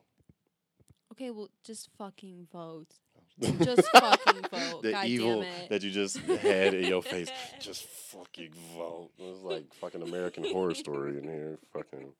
[1.11, 2.95] Okay, well, just fucking vote.
[3.63, 4.81] Just fucking vote.
[4.83, 7.29] the God evil that you just had in your face.
[7.59, 9.09] Just fucking vote.
[9.19, 11.57] It was like fucking American Horror Story in here.
[11.73, 12.13] Fucking.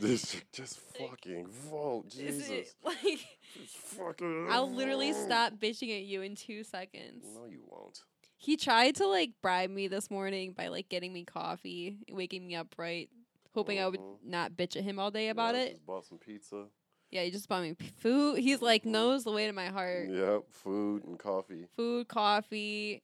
[0.00, 2.48] This just fucking vote, Is Jesus.
[2.48, 3.20] it like
[3.66, 4.46] fucking.
[4.48, 7.26] I'll literally stop bitching at you in two seconds.
[7.34, 8.00] No, you won't.
[8.38, 12.54] He tried to like bribe me this morning by like getting me coffee, waking me
[12.54, 13.10] up right,
[13.52, 14.16] hoping I would Mhm.
[14.24, 15.70] not bitch at him all day about Yeah, it.
[15.72, 16.64] Just bought some pizza.
[17.10, 18.38] Yeah, he just bought me food.
[18.38, 18.90] He's like Mhm.
[18.92, 20.10] knows the way to my heart.
[20.10, 21.66] Yep, food and coffee.
[21.74, 23.02] Food, coffee,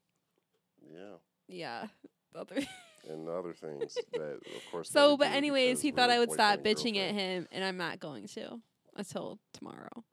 [0.93, 1.17] Yeah,
[1.49, 1.87] yeah.
[2.35, 2.57] Other
[3.09, 4.91] and other things that, of course.
[4.91, 8.27] so, but anyways, he thought I would stop bitching at him, and I'm not going
[8.29, 8.61] to
[8.95, 10.05] until tomorrow.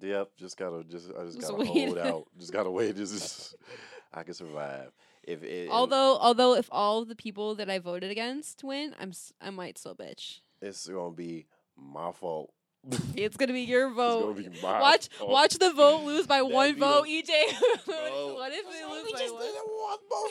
[0.00, 1.68] Yep, just gotta just I just, Just gotta wait.
[1.68, 2.26] hold out.
[2.38, 2.96] Just gotta wait.
[2.96, 3.54] Just,
[4.12, 4.90] I can survive.
[5.22, 9.12] If it, Although, although if all of the people that I voted against win, I'm
[9.40, 10.40] I might still bitch.
[10.60, 12.52] it's gonna be my fault.
[13.16, 14.36] It's gonna be your It's gonna vote.
[14.36, 15.30] be my Watch, fault.
[15.30, 17.84] watch the vote lose by That'd one vote, the- EJ.
[17.86, 19.42] Bro, what if we they lose by just one?
[19.42, 20.28] did one more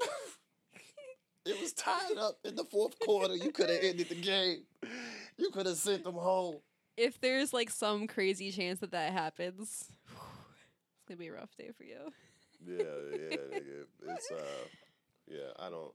[0.00, 0.08] vote.
[1.46, 3.34] it was tied up in the fourth quarter.
[3.34, 4.62] You could have ended the game.
[5.36, 6.56] You could have sent them home.
[6.96, 11.70] If there's like some crazy chance that that happens, it's gonna be a rough day
[11.76, 12.12] for you.
[12.64, 12.76] Yeah,
[13.12, 13.84] yeah, nigga.
[14.08, 14.44] It's uh,
[15.26, 15.50] yeah.
[15.58, 15.92] I don't,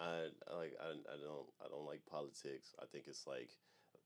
[0.00, 2.74] I, I like, I, I don't, I don't like politics.
[2.82, 3.50] I think it's like,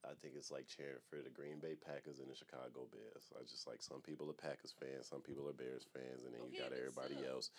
[0.04, 3.30] I think it's like cheering for the Green Bay Packers and the Chicago Bears.
[3.38, 6.42] I just like some people are Packers fans, some people are Bears fans, and then
[6.50, 7.34] you got everybody still.
[7.36, 7.50] else.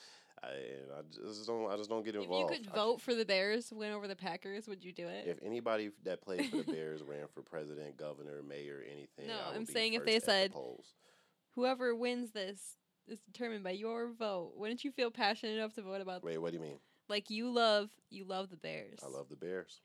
[0.43, 1.01] I, and I
[1.31, 2.51] just don't, I just don't get involved.
[2.51, 5.25] If you could vote for the Bears, win over the Packers, would you do it?
[5.25, 9.65] if anybody that played for the Bears ran for president, governor, mayor, anything, No, I'm
[9.65, 10.95] saying if they the said- polls.
[11.55, 12.77] Whoever wins this
[13.07, 14.53] is determined by your vote.
[14.57, 16.23] Wouldn't you feel passionate enough to vote about?
[16.23, 16.79] Wait, what do you mean?
[17.09, 18.99] Like you love, you love the Bears.
[19.05, 19.79] I love the Bears.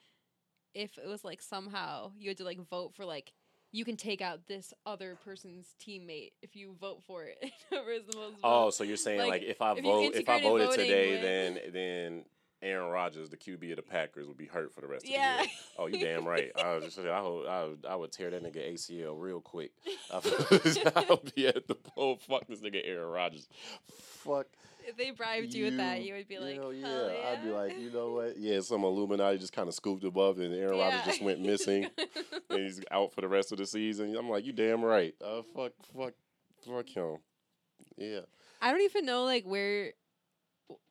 [0.75, 3.33] If it was like somehow you had to like vote for like
[3.71, 7.53] you can take out this other person's teammate if you vote for it.
[8.43, 11.23] Oh, so you're saying Like, like, if I if vote, if I voted today, with-
[11.23, 12.25] then then
[12.63, 15.37] Aaron Rodgers, the QB of the Packers, would be hurt for the rest of yeah.
[15.37, 15.53] the year.
[15.79, 16.51] Oh, you damn right.
[16.59, 19.73] I was just I would, I would, I would tear that nigga ACL real quick.
[20.13, 23.49] I would be at the oh fuck this nigga Aaron Rodgers.
[23.89, 24.47] Fuck
[24.89, 26.87] if they bribed you, with that, you would be like, hell yeah.
[26.87, 27.29] Hell yeah.
[27.31, 28.39] I'd be like, you know what?
[28.39, 30.85] Yeah, some Illuminati just kind of scooped above, and Aaron Yeah.
[30.85, 31.87] Rodgers just went missing,
[32.51, 34.17] and he's out for the rest of the season.
[34.17, 35.15] I'm like, you damn right.
[35.25, 36.15] Uh, fuck, fuck,
[36.67, 37.19] fuck him.
[37.97, 38.21] Yeah.
[38.61, 39.93] I don't even know like where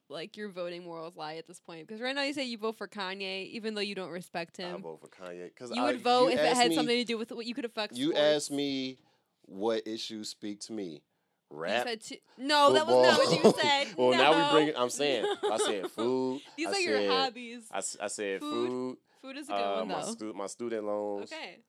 [0.10, 2.78] like your voting morals lie at this point because right now you say you vote
[2.78, 4.76] for Kanye even though you don't respect him.
[4.76, 7.32] I vote for Kanye because You would vote if it had something to do with
[7.32, 7.96] what you could affect.
[7.98, 8.20] You sports.
[8.22, 9.00] asked me
[9.42, 11.02] what issues speak to me.
[11.50, 11.88] Rap.
[12.02, 13.88] two- no, that was not what you said.
[13.98, 14.76] well, now we bring it.
[14.78, 15.26] I'm saying.
[15.50, 16.42] I said food.
[16.58, 17.64] These I are said, your hobbies.
[17.72, 18.98] I said Food, food.
[19.22, 20.12] Food is a good uh, one my, though.
[20.12, 21.32] stu- my student loans.
[21.32, 21.60] Okay.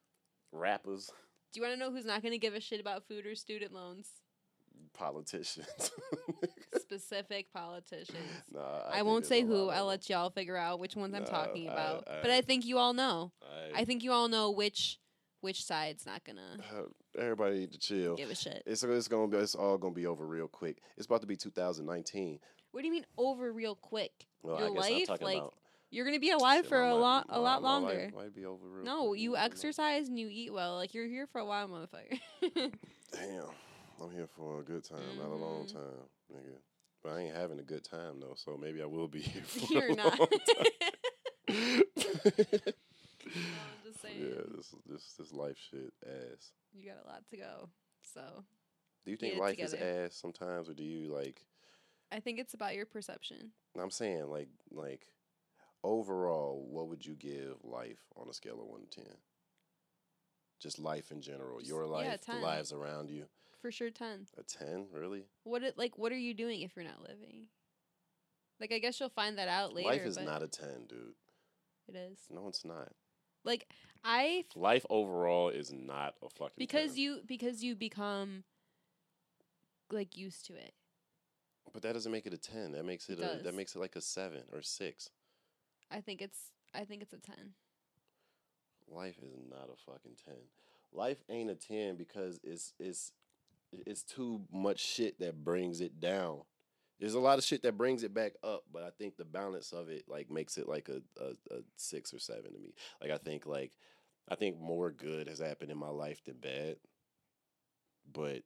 [0.52, 1.10] Rappers.
[1.52, 3.34] Do you want to know who's not going to give a shit about food or
[3.34, 4.08] student loans?
[4.94, 5.90] Politicians.
[6.78, 8.18] Specific politicians.
[8.52, 9.68] nah, I, think won't say who.
[9.68, 12.04] I'll let y'all figure out which ones I'm talking I- about.
[12.08, 13.32] I- but I think you all know.
[13.74, 14.98] I think you all know which
[15.40, 16.82] which side's not gonna Uh,
[17.18, 18.16] everybody need to chill.
[18.16, 18.62] give a shit.
[18.66, 20.78] It's it's gonna be it's all gonna be over real quick.
[20.96, 22.38] It's about to be 2019.
[22.72, 24.26] What do you mean over real quick?
[24.42, 25.54] Well, Your I guess I'm life, talking like, about
[25.90, 28.10] You're gonna be alive for a lot a lot longer.
[28.14, 30.76] Might be over real No, quick, you exercise and you eat well.
[30.76, 32.18] Like you're here for a while, motherfucker.
[33.12, 33.44] Damn,
[34.02, 35.72] I'm here for a good time, not a long Mhm.
[35.72, 36.58] time, nigga.
[37.02, 39.72] But I ain't having a good time though, so maybe I will be here for
[39.72, 40.18] You're a not.
[40.18, 40.28] long
[41.48, 42.72] time.
[43.34, 44.16] I'm just saying.
[44.18, 46.52] yeah, this this this life shit ass.
[46.72, 47.68] You got a lot to go.
[48.14, 48.44] So
[49.04, 51.44] Do you think life is ass sometimes, or do you like?
[52.10, 53.50] I think it's about your perception.
[53.78, 55.06] I'm saying like like
[55.84, 59.14] overall, what would you give life on a scale of one to ten?
[60.60, 63.26] Just life in general, your yeah, life, the lives around you.
[63.60, 64.26] For sure ten.
[64.38, 65.24] A ten, really?
[65.44, 67.46] What it like what are you doing if you're not living?
[68.60, 69.88] Like I guess you'll find that out later.
[69.88, 71.14] life is not a ten, dude.
[71.88, 72.18] it is.
[72.30, 72.88] No, it's not.
[73.44, 73.66] Like
[74.04, 76.98] I f- Life overall is not a fucking because 10.
[76.98, 78.44] you because you become
[79.90, 80.72] like used to it.
[81.72, 82.72] But that doesn't make it a ten.
[82.72, 83.42] That makes it, It a does.
[83.44, 85.10] that makes it like a seven or six.
[85.90, 87.36] I think it's I think it's a 10.
[88.90, 90.34] Life is not a fucking ten.
[90.92, 93.12] Life ain't a ten because it's it's
[93.72, 96.40] it's too much shit that brings it down.
[96.98, 99.72] There's a lot of shit that brings it back up, but I think the balance
[99.72, 102.74] of it like makes it like a, a, a six or seven to me.
[103.00, 103.72] Like I think like
[104.28, 106.76] I think more good has happened in my life than bad.
[108.12, 108.42] But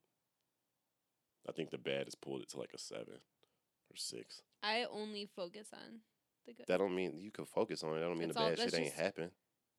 [1.49, 3.15] I think the bad has pulled it to like a seven
[3.91, 4.43] or six.
[4.63, 6.01] I only focus on
[6.47, 6.67] the good.
[6.69, 8.01] That don't mean you can focus on it.
[8.01, 9.31] That don't mean the all- bad shit ain't happen.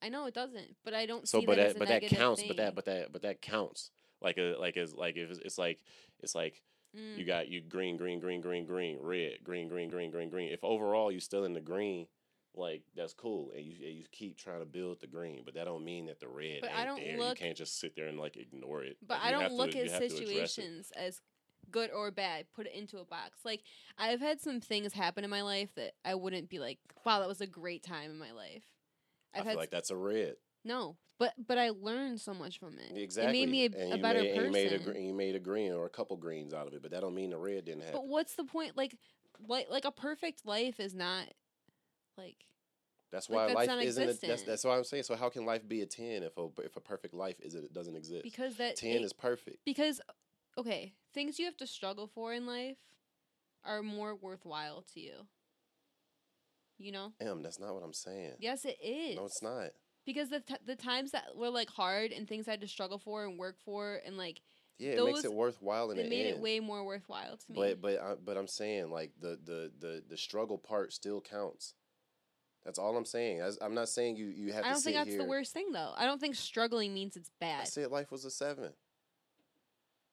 [0.02, 2.06] I know it doesn't, but I don't So, see but that, as that, but that
[2.08, 2.42] counts.
[2.42, 3.90] But that, but that, but that counts.
[4.20, 5.80] Like a, like it's like if it's, it's like,
[6.20, 6.60] it's like
[6.96, 7.18] Mm.
[7.18, 10.52] you got you green, green, green, green, green, red, green, green, green, green, green.
[10.52, 12.06] If overall you're still in the green,
[12.54, 15.64] like that's cool, and you and you keep trying to build the green, but that
[15.64, 17.18] don't mean that the red But ain't I don't there.
[17.18, 18.96] look- you can't just sit there and like ignore it.
[19.04, 20.16] But Like, I don't to- look at have to address it.
[20.18, 21.20] situations as
[21.70, 22.46] good or bad.
[22.54, 23.40] Put it into a box.
[23.44, 23.62] Like
[23.98, 27.28] I've had some things happen in my life that I wouldn't be like, "Wow, that
[27.28, 28.64] was a great time in my life."
[29.34, 30.36] I I've feel had like that's a red.
[30.64, 32.96] No, but but I learned so much from it.
[32.96, 33.42] Exactly.
[33.42, 34.44] It made me a, a better made, and person.
[34.46, 36.82] you made a green, you made a green or a couple greens out of it,
[36.82, 38.00] but that don't mean the red didn't happen.
[38.00, 38.76] But what's the point?
[38.76, 38.96] Like,
[39.46, 41.26] like, like a perfect life is not
[42.16, 42.36] like
[43.12, 44.24] That's like, why that's life isn't.
[44.24, 45.04] A, that's that's what I'm saying.
[45.04, 47.72] So how can life be a ten if a if a perfect life is it
[47.72, 48.24] doesn't exist?
[48.24, 49.58] because that ten it- is perfect.
[49.64, 50.00] because
[50.58, 52.76] okay, things you have to struggle for in life
[53.64, 55.26] are more worthwhile to you.
[56.76, 57.12] You know?
[57.20, 58.32] Em, that's not what I'm saying.
[58.40, 59.16] Yes, it is.
[59.16, 59.70] No, it's not.
[60.04, 62.98] Because the t- the times that were like hard and things I had to struggle
[62.98, 64.40] for and work for and like
[64.78, 66.36] Yeah, it makes Those- it worthwhile in they the made end.
[66.36, 67.56] it way more worthwhile to me.
[67.56, 71.74] But but I, but I'm saying like the the the the struggle part still counts.
[72.64, 73.42] That's all I'm saying.
[73.60, 74.68] I'm not saying you you have to.
[74.68, 75.18] I don't think that's here.
[75.18, 75.92] the worst thing though.
[75.96, 77.60] I don't think struggling means it's bad.
[77.60, 78.72] I said life was a seven.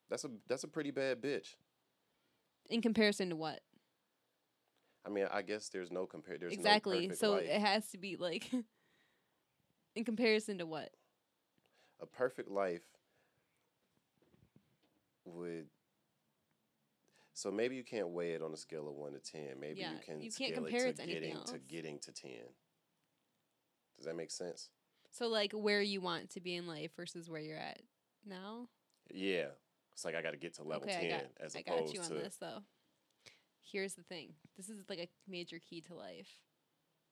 [0.10, 1.56] That's a that's a pretty bad bitch.
[2.70, 3.62] In comparison to what?
[5.06, 6.38] I mean, I guess there's no compare.
[6.38, 7.08] There's exactly.
[7.08, 7.44] No so life.
[7.50, 8.52] it has to be like
[9.96, 10.92] in comparison to what?
[12.02, 12.82] a perfect life
[15.26, 15.68] would.
[17.34, 19.60] So maybe you can't weigh it on a scale of one to ten.
[19.60, 20.22] Maybe Yeah, you can.
[20.22, 22.42] you can't scale compare it it to to anything getting to getting to ten.
[23.98, 24.70] Does that make sense?
[25.12, 27.82] So like where you want to be in life versus where you're at
[28.26, 28.68] now.
[29.14, 29.48] Yeah.
[29.94, 31.86] It's like I got to get to level okay, ten I got as I opposed
[31.88, 32.64] got you on to this though.
[33.72, 34.34] Here's the thing.
[34.58, 36.30] This is like a major key to life.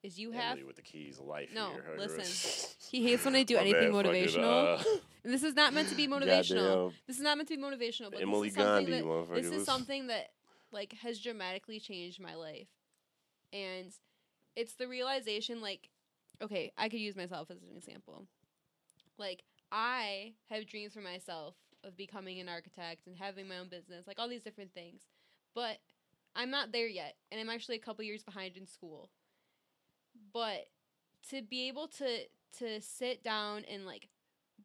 [0.02, 1.50] Is you have Emily with the keys of life.
[1.54, 1.84] No, here.
[1.98, 2.74] listen.
[2.90, 4.80] he hates when I do anything bad, fucking, motivational.
[4.80, 4.84] uh,
[5.24, 6.92] And this is not meant to be motivational.
[7.06, 9.52] This is not meant to be motivational, but Emily this is something Gandhi, that this
[9.52, 10.30] is something that
[10.72, 12.68] like has dramatically changed my life.
[13.52, 13.92] And
[14.56, 15.90] it's the realization like
[16.42, 18.26] okay, I could use myself as an example.
[19.18, 24.06] Like I have dreams for myself of becoming an architect and having my own business,
[24.06, 25.02] like all these different things.
[25.54, 25.78] But
[26.34, 29.10] I'm not there yet, and I'm actually a couple years behind in school.
[30.32, 30.66] But
[31.30, 32.24] to be able to
[32.58, 34.08] to sit down and like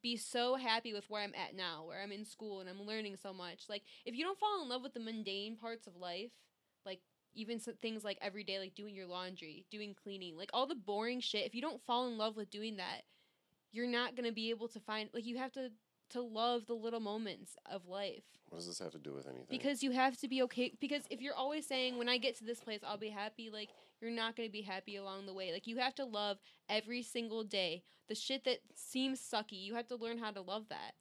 [0.01, 3.17] be so happy with where I'm at now, where I'm in school and I'm learning
[3.21, 3.65] so much.
[3.69, 6.31] Like if you don't fall in love with the mundane parts of life,
[6.85, 6.99] like
[7.33, 11.19] even things like every day like doing your laundry, doing cleaning, like all the boring
[11.19, 13.01] shit, if you don't fall in love with doing that,
[13.71, 15.69] you're not going to be able to find like you have to
[16.11, 19.47] to love the little moments of life What does this have to do with anything?
[19.49, 22.43] because you have to be okay because if you're always saying when i get to
[22.43, 23.69] this place i'll be happy like
[24.01, 25.51] you're not going to be happy along the way.
[25.51, 26.37] Like you have to love
[26.69, 29.63] every single day the shit that seems sucky.
[29.63, 30.93] You have to learn how to love that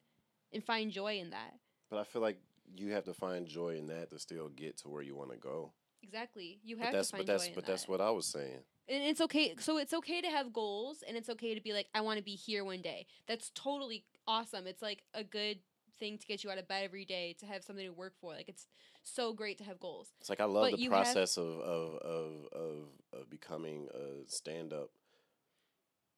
[0.53, 1.53] and find joy in that.
[1.89, 2.37] But I feel like
[2.75, 5.37] you have to find joy in that to still get to where you want to
[5.37, 5.71] go.
[6.01, 6.59] exactly.
[6.63, 7.71] You But have that's to find but that's joy in but that.
[7.71, 8.59] that's what I was saying.
[8.89, 11.87] and it's okay so it's okay to have goals and it's okay to be like
[11.95, 13.05] i want to be here one day.
[13.27, 14.67] That's totally awesome.
[14.67, 15.59] It's like a good
[15.99, 18.33] thing to get you out of bed every day to have something to work for.
[18.33, 18.67] Like it's
[19.07, 21.47] so great to have goals It's like I love But the you have- process of,
[21.59, 22.77] of of of
[23.13, 24.89] of becoming a stand up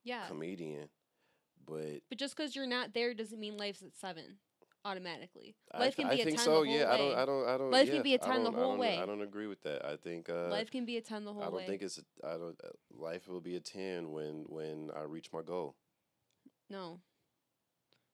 [0.03, 0.89] yeah comedian,
[1.65, 4.37] but But just because you're not there doesn't mean life's at seven
[4.85, 5.55] automatically.
[5.77, 6.49] Life can I be a think 10 so.
[6.51, 7.15] the whole yeah, I don't.
[7.17, 7.45] I don't.
[7.49, 7.71] I don't.
[7.71, 8.97] Life can be a I 10 the I whole don't- way.
[8.97, 9.83] I don't agree with that.
[9.85, 11.47] I think uh, life can be a ten the whole way.
[11.47, 11.67] I don't way.
[11.67, 11.97] think it's.
[11.97, 12.57] A, I don't.
[12.63, 15.75] Uh, life will be a ten when when I reach my goal.
[16.69, 17.01] no.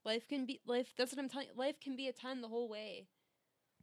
[0.06, 0.94] Life can be life.
[0.98, 1.48] That's what I'm telling.
[1.48, 1.54] you.
[1.56, 3.08] Life can be a ten the whole way.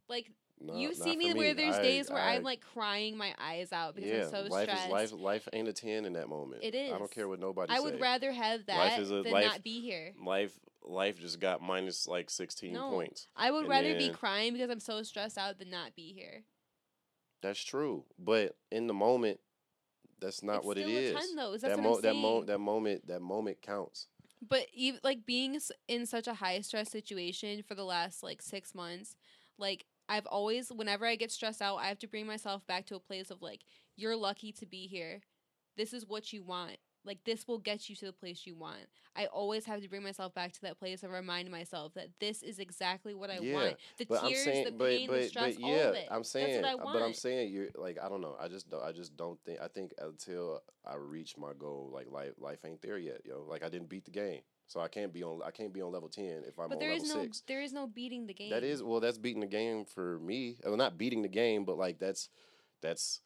[0.09, 0.31] Like
[0.63, 3.33] No, you see for me where there's I- days where I- I'm like crying my
[3.39, 4.85] eyes out because yeah, I'm so life stressed.
[4.85, 5.11] is life.
[5.13, 6.63] Life ain't a ten in that moment.
[6.63, 6.93] It is.
[6.93, 7.71] I don't care what nobody.
[7.73, 7.83] I say.
[7.83, 10.13] would rather have that Life is a- than life- not be here.
[10.23, 12.89] Life life just got minus like sixteen No.
[12.89, 13.27] points.
[13.35, 16.43] I would and rather be crying because I'm so stressed out than not be here.
[17.41, 19.39] That's true, but in the moment,
[20.19, 21.15] that's not It's what it is.
[21.15, 21.57] 10 though.
[21.57, 24.07] That mo- that mo- that moment that moment counts.
[24.47, 28.73] But even like being in such a high stress situation for the last like six
[28.75, 29.15] months,
[29.57, 32.95] like I've always, whenever I get stressed out, I have to bring myself back to
[32.95, 33.61] a place of like,
[33.97, 35.21] you're lucky to be here.
[35.77, 36.77] This is what you want.
[37.05, 38.87] like this will get you to the place you want.
[39.15, 42.43] I always have to bring myself back to that place and remind myself that this
[42.43, 43.77] is exactly what I Yeah, want.
[43.97, 45.95] The But I'm tears, saying, the but pain, but the stress, but all yeah, of
[45.95, 46.07] it.
[46.11, 46.93] I'm saying, That's what I want.
[46.93, 48.35] but I'm saying you're like I don't know.
[48.39, 48.83] I just don't.
[48.83, 49.59] I just don't think.
[49.61, 53.21] I think until I reach my goal, like life, life ain't there yet.
[53.25, 54.41] Yo, like I didn't beat the game,
[54.71, 55.41] so I can't be on.
[55.45, 57.43] I can't be on level ten if I'm but on there level is no six.
[57.45, 58.51] there is no beating the game.
[58.51, 60.55] That is well, that's beating the game for me.
[60.63, 62.29] Well, not beating the game, but like that's
[62.81, 63.19] that's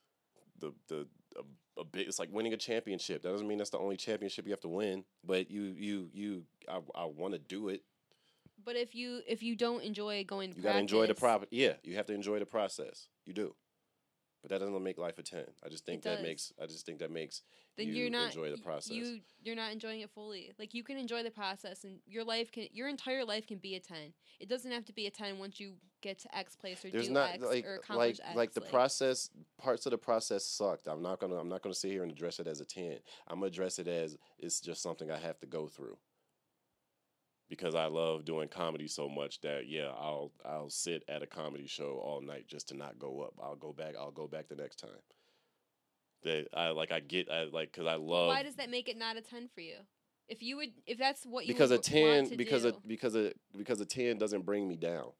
[0.59, 2.07] the the a, a big.
[2.07, 3.21] It's like winning a championship.
[3.21, 5.03] That doesn't mean that's the only championship you have to win.
[5.23, 7.83] But you you you I I want to do it.
[8.65, 11.45] But if you if you don't enjoy going to You got to enjoy the prop.
[11.51, 13.07] Yeah, you have to enjoy the process.
[13.27, 13.53] You do.
[14.41, 15.45] But that doesn't make life a ten.
[15.63, 16.23] I just think that does.
[16.23, 16.53] makes.
[16.59, 17.43] I just think that makes
[17.77, 18.91] then you you're not enjoy the process.
[18.91, 20.51] You you're not enjoying it fully.
[20.57, 23.75] Like you can enjoy the process, and your life can your entire life can be
[23.75, 24.13] a ten.
[24.39, 27.07] It doesn't have to be a ten once you get to X place or There's
[27.07, 28.35] do not X like or like accomplish X.
[28.35, 29.29] like the process.
[29.57, 30.87] Parts of the process sucked.
[30.87, 31.35] I'm not gonna.
[31.35, 32.99] I'm not gonna sit here and address it as a ten.
[33.27, 35.97] I'm gonna address it as it's just something I have to go through.
[37.49, 41.67] Because I love doing comedy so much that yeah, I'll I'll sit at a comedy
[41.67, 43.33] show all night just to not go up.
[43.43, 43.95] I'll go back.
[43.99, 45.01] I'll go back the next time.
[46.25, 46.91] That I like.
[46.91, 47.29] I get.
[47.31, 48.27] I like because I love.
[48.27, 49.75] Why does that make it not a ten for you?
[50.27, 52.69] If you would, if that's what you because a would ten want to because do,
[52.69, 55.11] a because a because a ten doesn't bring me down.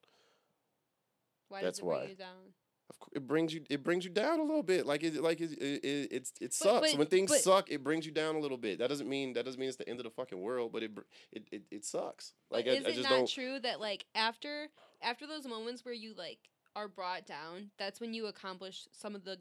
[1.49, 2.05] why that's does it bring why.
[2.07, 2.53] you down?
[2.89, 4.85] Of course, it brings you it brings you down a little bit.
[4.85, 7.71] Like it like it it, it, it's- it sucks but- when things but- suck.
[7.71, 8.79] It brings you down a little bit.
[8.79, 10.71] That doesn't mean that doesn't mean it's the end of the fucking world.
[10.71, 10.91] But it
[11.31, 12.33] it it, it sucks.
[12.51, 13.29] Like But I, is I it not don't.
[13.29, 14.67] true that like after
[15.01, 16.39] after those moments where you like
[16.75, 19.37] are brought down, that's when you accomplish some of the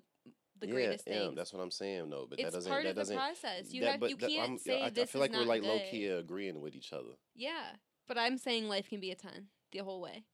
[0.61, 1.37] the yeah, greatest yeah, things.
[1.37, 2.27] that's what I'm saying though.
[2.29, 3.17] But that doesn't part that of the doesn't.
[3.17, 3.73] process.
[3.73, 5.41] You that- have but you that- can't I'm- say I, this I feel like we're
[5.45, 5.69] like good.
[5.69, 7.15] low key agreeing with each other.
[7.35, 7.77] Yeah,
[8.07, 10.25] but I'm saying life can be a 10 the whole way.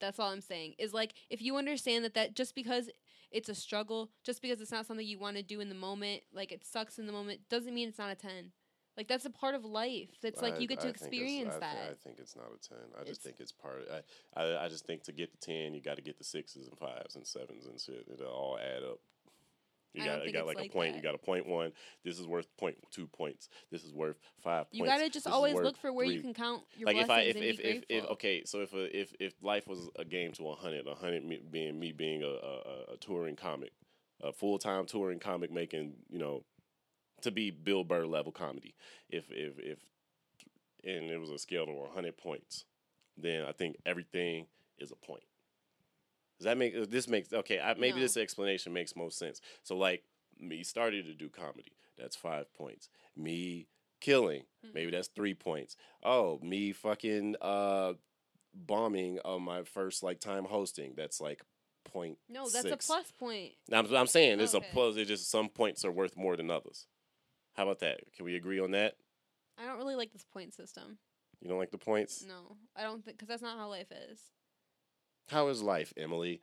[0.00, 0.74] That's all I'm saying.
[0.78, 2.88] Is like if you understand that that just because
[3.30, 6.22] it's a struggle, just because it's not something you want to do in the moment,
[6.32, 8.52] like it sucks in the moment, doesn't mean it's not a 10.
[8.98, 10.10] Like that's a part of life.
[10.22, 11.76] That's like you get I to it's- experience I, that.
[11.92, 12.78] I think it's not a ten.
[12.96, 13.86] I It's- just think it's part.
[14.36, 16.66] I, I I just think to get the ten, you got to get the sixes
[16.66, 18.04] and fives and sevens and shit.
[18.12, 18.98] It'll all add up.
[19.94, 20.96] You I got you got like, like a point.
[20.96, 21.72] You got a point one.
[22.04, 23.48] This is worth point two points.
[23.70, 24.94] This is worth five you points.
[24.98, 27.36] gotta just this always look for where you can count your like if I blessings
[27.36, 27.56] if and if,
[27.88, 30.54] be if, if okay so if a, if if life was a game to a
[30.56, 33.70] hundred, a hundred me, being me being a, a, a- a touring comic,
[34.22, 36.42] a full time touring comic making you know
[37.22, 38.74] to be Bill Burr level comedy.
[39.10, 39.78] If if if
[40.84, 42.64] and it was a scale of hundred points,
[43.16, 44.46] then I think everything
[44.78, 45.24] is a point.
[46.38, 47.58] Does that make this makes okay?
[47.60, 48.02] I, maybe No.
[48.02, 49.40] this explanation makes most sense.
[49.64, 50.04] So like
[50.38, 52.88] me started to do comedy, that's five points.
[53.16, 53.66] Me
[54.00, 54.74] killing, Mm-hmm.
[54.74, 55.76] maybe that's three points.
[56.04, 57.94] Oh, me fucking uh
[58.54, 61.42] bombing on my first like time hosting, that's like
[61.84, 62.18] point.
[62.28, 63.52] no, that's a plus point.
[63.68, 64.66] Now, I'm, I'm saying it's Okay.
[64.68, 64.96] a plus.
[64.96, 66.86] It's just some points are worth more than others.
[67.58, 67.98] How about that?
[68.14, 68.94] Can we agree on that?
[69.60, 70.96] I don't really like this point system.
[71.40, 72.24] You don't like the points?
[72.24, 74.20] No, I don't think because that's not how life is.
[75.28, 76.40] How is life, Emily?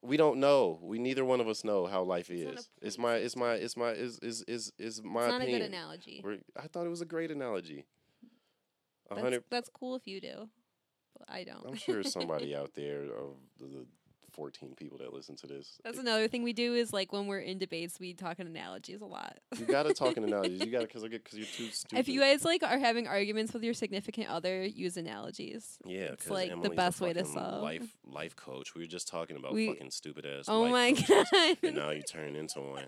[0.00, 0.78] We don't know.
[0.82, 2.68] We neither one of us know how life It's is.
[2.80, 5.60] It's my it's my it's my is is is is my It's not opinion.
[5.60, 6.20] a good analogy.
[6.24, 7.84] We're, I thought it was a great analogy.
[9.10, 9.44] That's, hundred.
[9.50, 10.48] that's cool if you do,
[11.18, 11.66] but I don't.
[11.68, 13.86] I'm sure somebody out there of the
[14.32, 15.78] 14 people that listen to this.
[15.84, 19.00] That's another thing we do is like when we're in debates, we talk in analogies
[19.00, 19.38] a lot.
[19.58, 20.60] You gotta talk in analogies.
[20.60, 21.98] You gotta because I get because you're too stupid.
[21.98, 25.78] if you guys like are having arguments with your significant other, use analogies.
[25.84, 27.62] yeah, it's like the Emily's a best way to solve.
[27.62, 28.74] life life coach.
[28.74, 30.46] We were just talking about We- fucking stupid ass.
[30.48, 31.56] Oh my coaches, god!
[31.62, 32.86] And now you turn into one.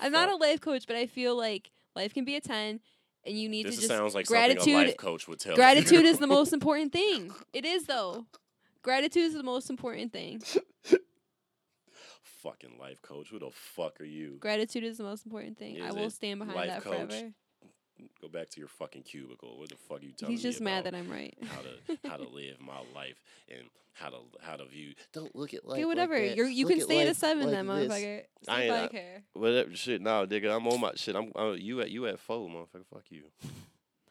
[0.00, 2.80] I'm not a life coach, but I feel like life can be a ten,
[3.24, 4.74] and you need This to just sounds like something a gratitude.
[4.74, 5.52] life coach would tell.
[5.52, 5.56] you.
[5.56, 7.32] gratitude is the most important thing.
[7.52, 8.26] It is though.
[8.82, 10.42] Gratitude is the most important thing.
[12.42, 13.28] fucking life coach.
[13.30, 14.36] Who the fuck are you?
[14.40, 15.82] Gratitude is the most important thing.
[15.82, 17.10] I will it stand behind life that coach?
[17.10, 17.32] forever.
[18.22, 19.58] Go back to your fucking cubicle.
[19.58, 20.36] What the fuck are you telling me?
[20.36, 21.36] He's just mad that I'm right.
[21.46, 23.16] how to how to live my life
[23.50, 24.94] and how to how to view.
[25.12, 25.74] Don't look at life.
[25.74, 26.18] Okay, like whatever.
[26.18, 26.34] that.
[26.36, 27.92] You're, you Look can stay at a seven like then, this.
[27.92, 28.22] motherfucker.
[28.48, 29.22] I ain't- I care.
[29.34, 30.00] Whatever shit.
[30.00, 31.14] Nah, nigga, I'm on my shit.
[31.14, 32.86] I'm uh, you at you at four, motherfucker.
[32.90, 33.24] Fuck you.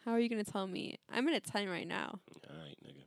[0.04, 0.96] How are you gonna tell me?
[1.12, 2.20] I'm at a ten right now.
[2.48, 3.02] All right, nigga.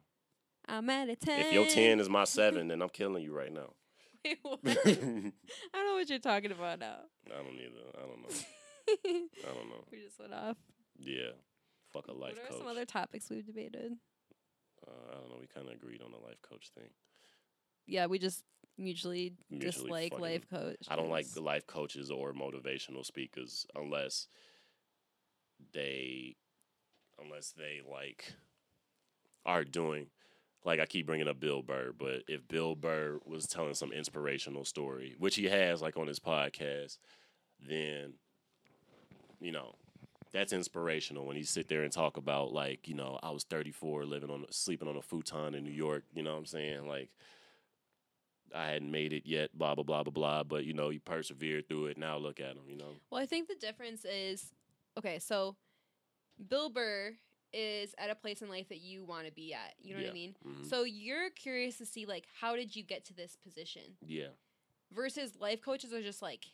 [0.67, 1.39] I'm at a ten.
[1.41, 3.73] If your ten is my seven, then I'm killing you right now.
[4.25, 4.59] Wait, what?
[4.65, 5.33] I don't
[5.85, 6.97] know what you're talking about now.
[7.27, 7.97] I don't either.
[7.97, 9.29] I don't know.
[9.49, 9.83] I don't know.
[9.91, 10.57] we just went off.
[10.97, 11.31] Yeah.
[11.91, 12.43] Fuck a life coach.
[12.49, 13.91] what are some other topics we've debated?
[14.87, 15.37] uh, I don't know.
[15.39, 16.89] We kind of agreed on the life coach thing.
[17.85, 18.43] Yeah, we just
[18.77, 20.77] mutually, Mutually dislike fucking- life coach.
[20.87, 24.27] I don't like the life coaches or motivational speakers unless
[25.73, 26.35] they
[27.21, 28.33] unless they like
[29.45, 30.07] are doing
[30.65, 34.65] like I keep bringing up Bill Burr, but if Bill Burr was telling some inspirational
[34.65, 36.97] story, which he has like on his podcast,
[37.67, 38.13] then
[39.39, 39.75] you know,
[40.31, 44.05] that's inspirational when you sit there and talk about like, you know, I was 34
[44.05, 46.87] living on sleeping on a futon in New York, you know what I'm saying?
[46.87, 47.09] Like
[48.55, 51.67] I hadn't made it yet, blah blah blah blah blah, but you know, you persevered
[51.67, 51.97] through it.
[51.97, 52.95] Now look at him, you know.
[53.09, 54.53] Well, I think the difference is
[54.97, 55.55] okay, so
[56.49, 57.13] Bill Burr
[57.53, 59.73] is at a place in life that you want to be at.
[59.81, 60.35] You know what I mean?
[60.45, 60.65] Mhm.
[60.69, 63.97] So you're curious to see like how did you get to this position?
[64.05, 64.27] yeah.
[64.91, 66.45] Versus life coaches are just like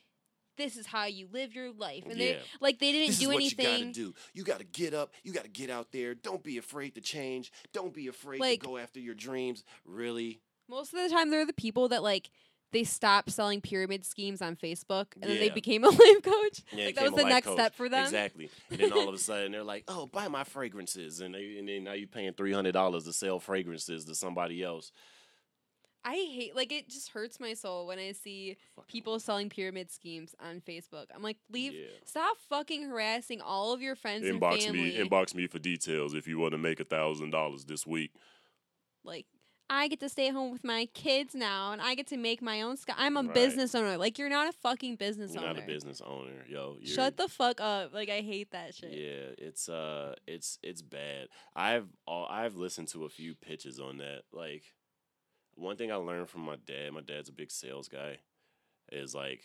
[0.57, 2.03] this is how you live your life.
[2.05, 2.33] And Yeah.
[2.33, 4.15] they like they didn't this do is what anything you gotta do.
[4.33, 5.13] You gotta get up.
[5.23, 6.13] You gotta get out there.
[6.15, 7.51] Don't be afraid to change.
[7.73, 9.63] Don't be afraid Like- to go after your dreams.
[9.85, 10.41] Really?
[10.67, 12.29] Most of the time, they're the people that like
[12.71, 16.61] they stopped selling pyramid schemes on Facebook, and then they became a life coach.
[16.71, 17.55] Yeah, like that was the next coach.
[17.55, 18.03] step for them.
[18.03, 18.49] Exactly.
[18.69, 21.67] And then all of a sudden they're like, "Oh, buy my fragrances," and they, and
[21.67, 24.91] then now you're paying three hundred dollars to sell fragrances to somebody else.
[26.05, 28.55] I hate like it just hurts my soul when I see
[28.87, 31.07] people selling pyramid schemes on Facebook.
[31.13, 31.87] I'm like, leave, Yeah.
[32.05, 34.81] stop fucking harassing all of your friends Inbox and family.
[34.83, 38.11] me, inbox me for details if you want to make a thousand dollars this week.
[39.03, 39.25] like,
[39.71, 42.61] I get to stay home with my kids now, and I get to make my
[42.61, 42.75] own.
[42.77, 42.93] Sky.
[42.97, 43.33] I'm a Right.
[43.33, 43.97] business owner.
[43.97, 45.53] Like, you're not a fucking business You're owner.
[45.53, 46.77] not a business owner, yo.
[46.83, 47.93] Shut the fuck up.
[47.93, 48.91] Like, I hate that shit.
[48.93, 51.27] Yeah, it's uh, it's it's bad.
[51.55, 54.23] I've all, I've listened to a few pitches on that.
[54.31, 54.63] Like,
[55.53, 56.91] one thing I learned from my dad.
[56.93, 58.17] My dad's a big sales guy.
[58.91, 59.43] Is like,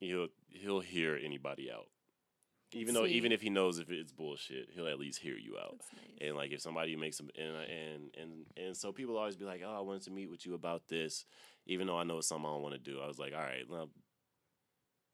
[0.00, 1.88] he'll he'll hear anybody out,
[2.72, 5.78] even though even if he knows if it's bullshit, he'll at least hear you out.
[5.92, 6.28] Nice.
[6.28, 9.62] And like if somebody makes them and and and and so people always be like,
[9.64, 11.24] "Oh, I wanted to meet with you about this,"
[11.66, 13.00] even though I know it's something I don't want to do.
[13.00, 13.90] I was like, "All right, well,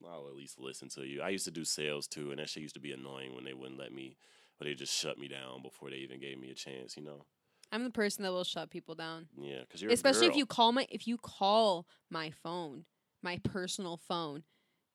[0.04, 2.62] I'll at least listen to you." I used to do sales too, and that shit
[2.62, 4.16] used to be annoying when they wouldn't let me,
[4.60, 6.96] or they just shut me down before they even gave me a chance.
[6.96, 7.24] You know?
[7.70, 9.28] I'm the person that will shut people down.
[9.36, 12.84] Yeah, because you're a especially if you call my if you call my phone
[13.22, 14.44] my personal phone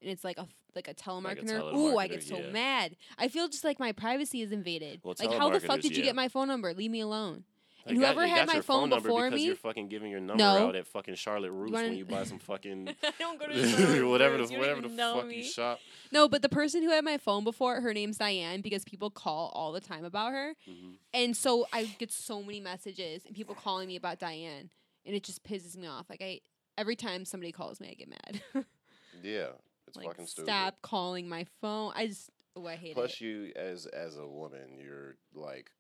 [0.02, 2.52] and it's like a f- like a telemarketer, ooh i get so yeah.
[2.52, 5.92] mad i feel just like my privacy is invaded Well, like how the fuck did
[5.96, 6.10] you yeah.
[6.10, 7.44] get my phone number leave me alone
[7.86, 9.88] and got- whoever they had got my your phone number before because me- you're fucking
[9.88, 10.68] giving your number No.
[10.68, 14.38] out at fucking Charlotte Russe when you buy some fucking i don't go to whatever
[14.38, 15.38] the you whatever the fuck me.
[15.38, 15.80] you shop.
[16.12, 19.52] no but the person who had my phone before her name's diane because people call
[19.56, 20.98] all the time about her Mhm.
[21.14, 24.70] and so i get so many messages and people calling me about diane
[25.06, 26.40] and it just pisses me off like i
[26.78, 28.66] every time somebody calls me i get mad
[29.24, 29.48] Yeah,
[29.90, 30.48] it's like fucking stupid.
[30.48, 31.92] stop calling my phone.
[31.96, 33.22] I just oh I hate Plus, it.
[33.22, 35.72] you as as a woman, you're like,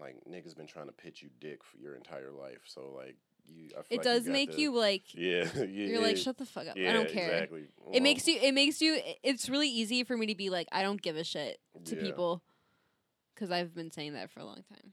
[0.00, 2.62] like niggas been trying to pitch you dick for your entire life.
[2.66, 3.16] So like
[3.46, 5.64] you, I feel It does got make the- you like Yeah, yeah.
[5.66, 6.76] you're like shut the fuck up.
[6.76, 7.30] yeah, I don't care.
[7.30, 7.64] Exactly.
[7.92, 10.82] It makes you it makes you it's really easy for me to be like I
[10.82, 12.02] don't give a shit to Yeah.
[12.02, 12.42] people
[13.36, 14.92] cuz I've been saying that for a long time.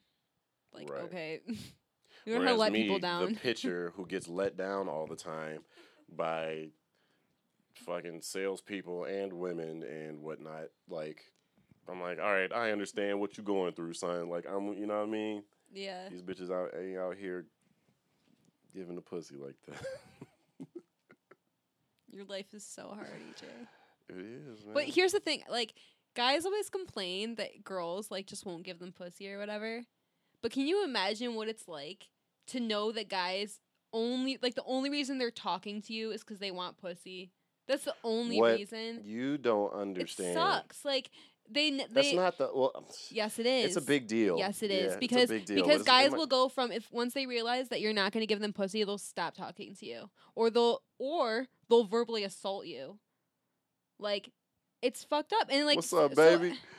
[0.73, 1.03] Like Right.
[1.03, 1.41] okay.
[1.47, 3.33] you don't to let me, people down.
[3.33, 5.63] The pitcher who gets let down all the time
[6.13, 6.69] by
[7.85, 10.69] fucking salespeople and women and whatnot.
[10.89, 11.23] Like,
[11.89, 14.29] I'm like, all right, I understand what you're going through, son.
[14.29, 15.43] Like, I'm, you know what I mean?
[15.73, 16.09] yeah.
[16.09, 17.45] These bitches out ain't out here
[18.73, 19.85] giving the pussy like that.
[22.11, 23.43] Your life is so hard, EJ.
[24.09, 24.73] it is, man.
[24.73, 25.73] But here's the thing, like
[26.13, 29.83] guys always complain that girls like just won't give them pussy or whatever.
[30.41, 32.09] But can you imagine what it's like
[32.47, 33.59] to know that guys
[33.93, 37.31] only like the only reason they're talking to you is cuz they want pussy?
[37.71, 39.01] That's the only What reason.
[39.03, 40.29] you don't understand.
[40.31, 40.83] It sucks.
[40.85, 41.09] Like
[41.49, 42.85] they n- That's not the well.
[43.09, 43.65] Yes, it is.
[43.67, 44.37] It's a big deal.
[44.37, 47.69] Yes, it Yeah, is a because because guys will go from if once they realize
[47.69, 50.81] that you're not going to give them pussy, they'll stop talking to you, or they'll
[50.99, 52.99] or they'll verbally assault you.
[53.99, 54.31] Like,
[54.81, 55.47] it's fucked up.
[55.49, 56.57] And like, What's up, so- baby?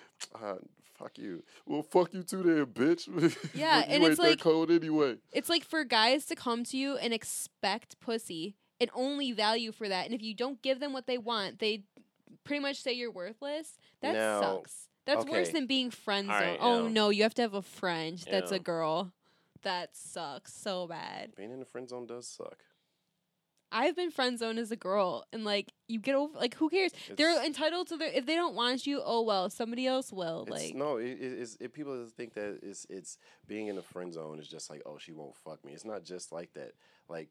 [0.40, 0.55] Uh,
[0.95, 1.43] fuck you.
[1.66, 3.09] Well, fuck you too, then, bitch.
[3.55, 5.16] Yeah, you and ain't it's that like- cold anyway.
[5.32, 9.89] It's like for guys to come to you and expect pussy and only value for
[9.89, 11.85] that, and if you don't give them what they want, they
[12.45, 13.78] pretty much say you're worthless.
[14.01, 14.89] That Now, sucks.
[15.07, 16.35] That's worse than being friend zone.
[16.37, 16.93] right, oh yeah.
[16.93, 19.12] no, you have to have a friend that's a girl.
[19.62, 21.35] That sucks so bad.
[21.37, 22.59] Being in the friend zone does suck.
[23.74, 26.93] I've been friend zoned as a girl, and like you get over, like who cares?
[27.16, 28.09] They're entitled to their.
[28.12, 30.43] If they don't want you, oh well, somebody else will.
[30.43, 33.16] It's, like no, it, it- it's it, people think that it's it's
[33.47, 35.72] being in the friend zone is just like oh she won't fuck me.
[35.72, 36.72] It's not just like that.
[37.09, 37.28] Like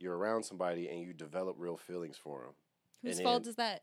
[0.00, 2.54] you're around somebody and you develop real feelings for them.
[3.02, 3.82] whose and fault then- is that?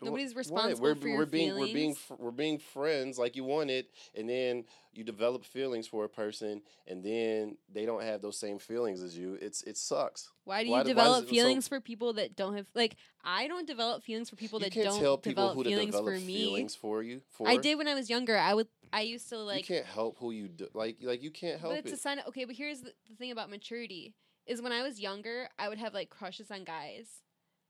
[0.00, 3.86] Nobody's responsible we're, for your we're being we're being we're being friends like you wanted,
[4.14, 8.58] and then you develop feelings for a person, and then they don't have those same
[8.58, 9.36] feelings as you.
[9.40, 10.30] It's it sucks.
[10.44, 12.96] Why do you why develop it so- feelings for people that don't have like?
[13.24, 16.20] I don't develop feelings for people that can't don't tell people develop feelings develop for
[16.20, 16.44] me.
[16.44, 17.20] feelings for you.
[17.30, 18.36] For I did when I was younger.
[18.36, 18.68] I would.
[18.92, 19.68] I used to like.
[19.68, 20.68] you can't help who you do.
[20.74, 21.94] Like like you can't help but it's it.
[21.94, 22.20] a sign.
[22.28, 24.14] Okay, but here's the, the thing about maturity:
[24.48, 27.06] is when I was younger, I would have like crushes on guys,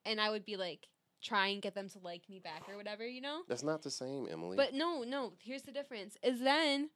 [0.07, 0.89] and I would be like,
[1.23, 3.43] try and get them to like me back or whatever, you know?
[3.49, 4.57] That's not the same, Emily.
[4.57, 6.17] But no, no, here's the difference.
[6.23, 6.91] Is then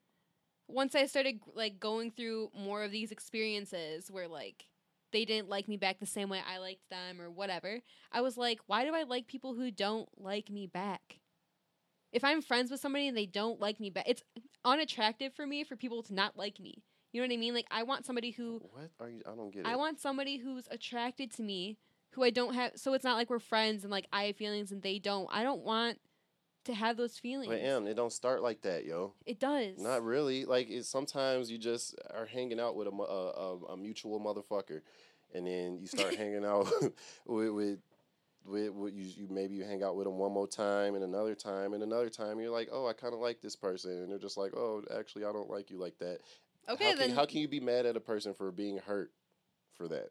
[0.68, 4.66] once I started like going through more of these experiences where like
[5.12, 7.80] they didn't like me back the same way I liked them or whatever,
[8.10, 11.18] I was like, why do I like people who don't like me back?
[12.12, 14.22] If I'm friends with somebody and they don't like me back, it's
[14.64, 16.82] unattractive for me for people to not like me.
[17.12, 17.54] You know what I mean?
[17.54, 19.22] Like I want somebody who what are you?
[19.26, 19.66] I don't get it.
[19.66, 21.76] I want somebody who's attracted to me,
[22.10, 22.72] who I don't have.
[22.76, 25.28] So it's not like we're friends and like I have feelings and they don't.
[25.30, 25.98] I don't want
[26.64, 27.48] to have those feelings.
[27.48, 29.14] But am it don't start like that, yo.
[29.26, 29.78] it does.
[29.78, 30.44] Not really.
[30.46, 34.80] Like it's sometimes you just are hanging out with a a, a, mutual motherfucker,
[35.34, 36.68] and then you start hanging out
[37.26, 37.78] with with.
[38.44, 41.36] With, with you, you maybe you hang out with them one more time and another
[41.36, 44.18] time and another time you're like oh I kind of like this person and they're
[44.18, 46.18] just like oh actually I don't like you like that
[46.68, 49.10] okay, how can, then how can you be mad at a person for being hurt
[49.76, 50.10] for that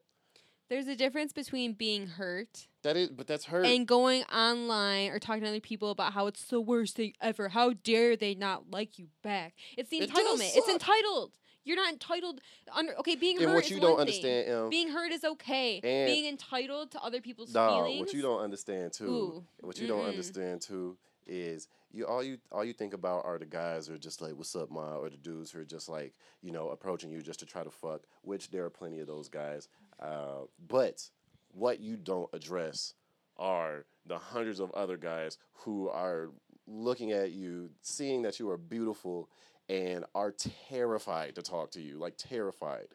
[0.69, 5.19] there's a difference between being hurt that is but that's hurt and going online or
[5.19, 7.49] talking to other people about how it's the worst thing ever.
[7.49, 9.53] How dare they not like you back?
[9.77, 10.51] It's the It entitlement.
[10.55, 11.33] It's entitled.
[11.63, 12.39] You're not entitled.
[12.73, 13.99] Under okay, being and hurt what is you one don't thing.
[13.99, 15.79] understand Em, Being hurt is okay.
[15.83, 17.99] And- being entitled to other people's No, feelings.
[17.99, 19.05] what you don't understand too.
[19.07, 20.97] Ooh, What you don't understand too
[21.27, 24.33] is you all you all you think about are the guys who are just like
[24.35, 27.39] what's up, ma, or the dudes who are just like you know approaching you just
[27.39, 28.01] to try to fuck.
[28.23, 29.67] Which there are plenty of those guys.
[29.99, 31.07] Uh, but
[31.53, 32.93] what you don't address
[33.37, 36.29] are the hundreds of other guys who are
[36.67, 39.29] looking at you, seeing that you are beautiful,
[39.69, 40.33] and are
[40.69, 42.87] terrified to talk to you, like terrified.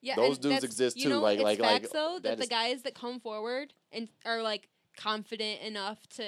[0.00, 2.46] Yeah, Those dudes exist you too, Know, like- it's like- like, though that, that the
[2.48, 6.24] guys that come forward and are like confident enough to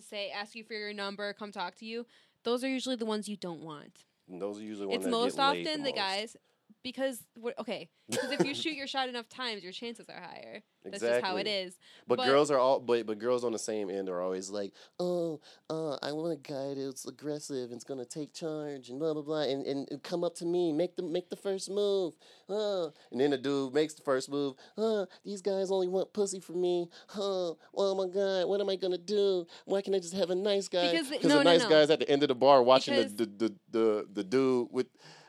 [0.00, 2.06] to say ask you for your number, come talk to you.
[2.44, 4.04] Those are usually the ones you don't want.
[4.28, 5.96] And those are usually the ones It's that most get laid often the most.
[5.96, 6.36] guys
[6.82, 7.22] because
[7.58, 10.62] okay because if you shoot your shot enough times, your chances are higher.
[10.84, 11.76] That's just how it is
[12.08, 14.72] But, But- girls are all but but girls on the same end are always like,
[14.98, 19.22] oh, uh, I want a guy that's aggressive and's gonna take charge and blah blah
[19.22, 22.14] blah and, and, and come up to me, make the make the first move.
[22.48, 24.54] Uh, and then the dude makes the first move.
[24.76, 26.88] Uh, these guys only want pussy from me.
[27.08, 29.46] huh oh my god, what am I gonna do?
[29.66, 30.90] Why can't I just have a nice guy?
[30.92, 31.68] Because the- the no, no, nice no.
[31.68, 34.86] guy's at the end of the bar watching the, the, the, the the dude with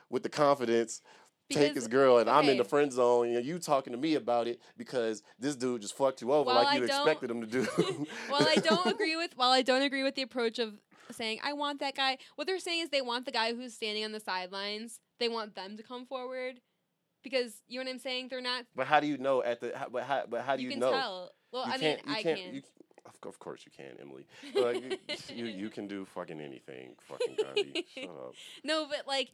[0.10, 1.02] with the confidence
[1.54, 4.48] take his girl and I'm in the friend zone and you talking to me about
[4.48, 7.64] it because this dude just fucked you over While like you expected him to do.
[8.30, 10.74] while I don't agree with while I don't agree with the approach of
[11.12, 14.04] saying I want that guy, what they're saying is they want the guy who's standing
[14.06, 15.00] on the sidelines.
[15.20, 16.60] They want them to come forward
[17.24, 18.30] because you know what I'm saying.
[18.30, 18.66] They're not.
[18.76, 19.72] But how do you know at the?
[19.76, 20.24] How, but how?
[20.30, 20.92] But how do You, you, can know?
[20.92, 21.32] tell.
[21.52, 22.56] Well, You I mean, I can't- can.
[22.56, 22.62] you-
[23.26, 24.26] of, course you can, Emily.
[24.56, 25.00] Like,
[25.34, 27.86] you you can do fucking anything, fucking Gandhi.
[27.96, 28.34] Shut up.
[28.64, 29.30] No, but like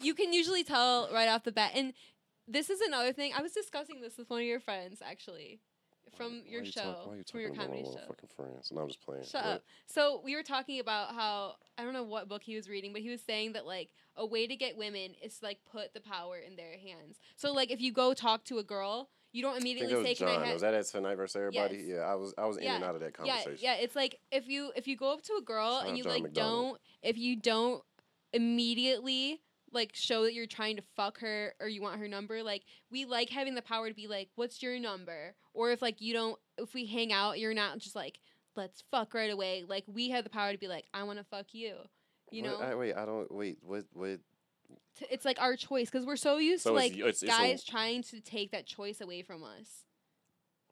[0.00, 1.72] you can usually tell right off the bat.
[1.74, 1.92] And
[2.48, 3.32] this is another thing.
[3.36, 5.60] I was discussing this with one of your friends actually
[6.16, 8.06] from Why your you show, talk- why you from your comedy show.
[8.08, 8.70] Fucking friends.
[8.72, 9.24] No, I'm just playing.
[9.24, 9.64] Shut up.
[9.86, 13.02] So we were talking about how I don't know what book he was reading, but
[13.02, 16.00] he was saying that like a way to get women is to, like put the
[16.00, 17.18] power in their hands.
[17.36, 20.04] So like if you go talk to a girl, you don't I think immediately it
[20.04, 20.44] say, was "Can I John.
[20.44, 21.76] have?" Was that at Tonight versus Everybody?
[21.76, 21.86] Yes.
[21.88, 22.34] Yeah, I was.
[22.38, 23.58] I was in and out of that yeah, conversation.
[23.60, 23.74] yeah.
[23.74, 26.12] It's like if you if you go up to a girl Shout and you John
[26.12, 26.64] like McDonald.
[26.64, 27.82] don't if you don't
[28.32, 29.40] immediately
[29.72, 33.04] like show that you're trying to fuck her or you want her number like we
[33.06, 36.38] like having the power to be like what's your number or if like you don't
[36.58, 38.18] if we hang out you're not just like
[38.54, 41.24] let's fuck right away like we have the power to be like i want to
[41.24, 41.74] fuck you
[42.32, 43.30] you know I, wait, I don't.
[43.30, 43.84] Wait, what?
[43.92, 44.18] What?
[44.98, 47.26] T- it's like our choice because we're so used So to like it's- it's a-
[47.26, 49.84] guys trying to take that choice away from us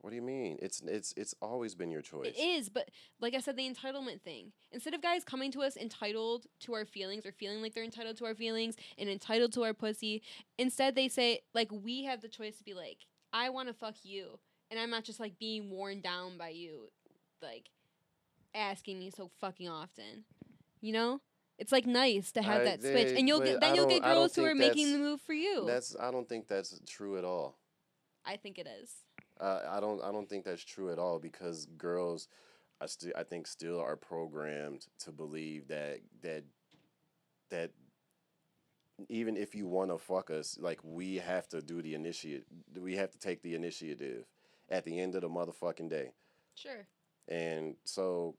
[0.03, 0.59] What do you mean?
[0.63, 2.29] It's it's it's always been your choice.
[2.35, 2.89] It is, but
[3.21, 4.53] like I said, the entitlement thing.
[4.73, 8.17] Instead of guys coming to us entitled to our feelings or feeling like they're entitled
[8.19, 10.23] to our feelings and entitled to our pussy,
[10.59, 12.99] instead they say like we have the choice to be like,
[13.33, 14.39] I want to fuck you,
[14.71, 16.91] and I'm not just like being worn down by you,
[17.43, 17.69] like
[18.55, 20.25] asking me so fucking often.
[20.81, 21.21] You know,
[21.61, 24.11] it's like nice to have I- that switch, and you'll get then you'll get don't-
[24.11, 25.65] I don't girls who are making the move for you.
[25.67, 25.95] That's.
[26.01, 27.59] I don't think that's true at all.
[28.25, 28.91] I think it is.
[29.39, 30.03] Uh, I don't.
[30.03, 32.29] I don't think that's true at all because girls,
[32.81, 33.13] I still.
[33.17, 36.45] I think still are programmed to believe that that
[37.51, 37.73] that
[39.09, 42.45] even if you want to fuck us, like we have to do the initiate.
[42.75, 44.25] We have to take the initiative
[44.71, 46.13] at the end of the motherfucking day.
[46.55, 46.87] Sure.
[47.29, 48.35] And so,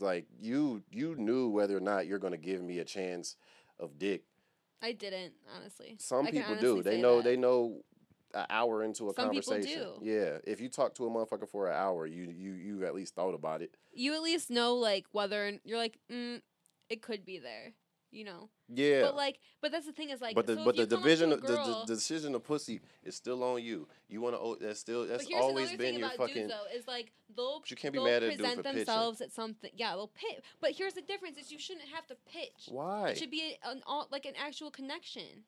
[0.00, 3.36] like you, you knew whether or not you're gonna give me a chance
[3.78, 4.22] of dick.
[4.82, 5.96] I didn't honestly.
[5.98, 6.82] Some I people do.
[6.82, 7.16] They know.
[7.16, 7.24] that.
[7.24, 7.82] They know.
[8.34, 10.38] An hour into a Some conversation, yeah.
[10.42, 13.32] If you talk to a motherfucker for an hour, you you you at least thought
[13.32, 13.76] about it.
[13.92, 16.40] you at least know like whether you're like mm,
[16.88, 17.74] it could be there
[18.14, 18.48] you know.
[18.72, 19.02] Yeah.
[19.02, 20.98] But like, but that's the thing is like, but the so but the you come
[20.98, 23.88] up to division a the, the, decision of pussy is still on you.
[24.08, 26.34] You want to that's still that's always been your fucking.
[26.34, 28.76] dudes though is like they'll you can't be mad at dude present for pitching.
[28.78, 29.70] themselves at something.
[29.74, 30.42] Yeah, they'll pitch.
[30.60, 32.68] But here's the difference: is you shouldn't have to pitch.
[32.68, 33.10] Why?
[33.10, 35.44] It should be an all, like an actual connection.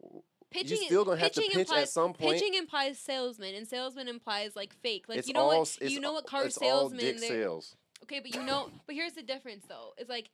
[0.00, 2.38] you Pitching still gonna have to pitch implies, at some point.
[2.38, 5.06] Pitching implies salesman, and salesman implies like fake.
[5.08, 7.00] Like it's you know all, what you know what car it's all salesman.
[7.00, 7.76] dick sales.
[8.04, 9.94] Okay, but you know, but here's the difference though.
[9.96, 10.28] It's like,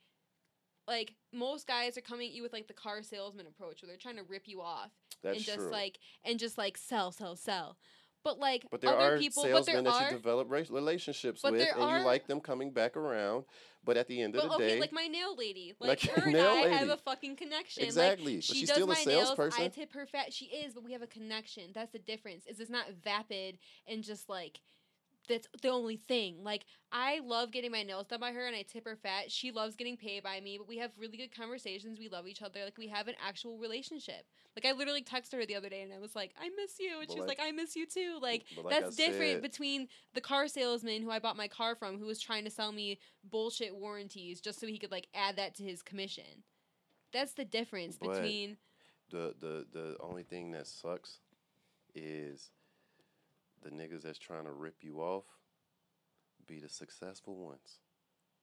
[0.87, 3.97] like most guys are coming at you with like the car salesman approach, where they're
[3.97, 4.91] trying to rip you off
[5.23, 5.71] That's and just true.
[5.71, 7.77] like and just like sell, sell, sell.
[8.23, 10.11] But like but there other are people, but there salesmen that are.
[10.11, 13.45] you develop relationships with, and are- you like them coming back around.
[13.83, 16.27] But at the end of the okay, day, like my nail lady, like, Like her
[16.29, 17.83] and I have a fucking connection.
[17.83, 18.35] exactly.
[18.35, 19.33] Like, but she she's does still a my nails.
[19.57, 20.31] I tip her fat.
[20.31, 21.71] She is, but we have a connection.
[21.73, 22.45] That's the difference.
[22.45, 23.57] Is it's not vapid
[23.87, 24.59] and just like
[25.31, 26.43] that's the only thing.
[26.43, 29.31] Like I love getting my nails done by her, and I tip her fat.
[29.31, 31.99] She loves getting paid by me, but we have really good conversations.
[31.99, 32.63] We love each other.
[32.65, 34.25] Like we have an actual relationship.
[34.55, 36.97] Like I literally texted her the other day, and I was like, "I miss you,"
[36.99, 38.45] and But she was like- like, "I miss you too." Like.
[38.57, 41.97] Like I That's different said- between the car salesman who I bought my car from,
[41.97, 45.55] who was trying to sell me bullshit warranties just so he could like add that
[45.55, 46.43] to his commission.
[47.13, 48.57] That's the difference between
[49.09, 51.19] the the the only thing that sucks
[51.95, 52.51] is
[53.63, 55.25] the niggas that's trying to rip you off
[56.47, 57.79] be the successful ones.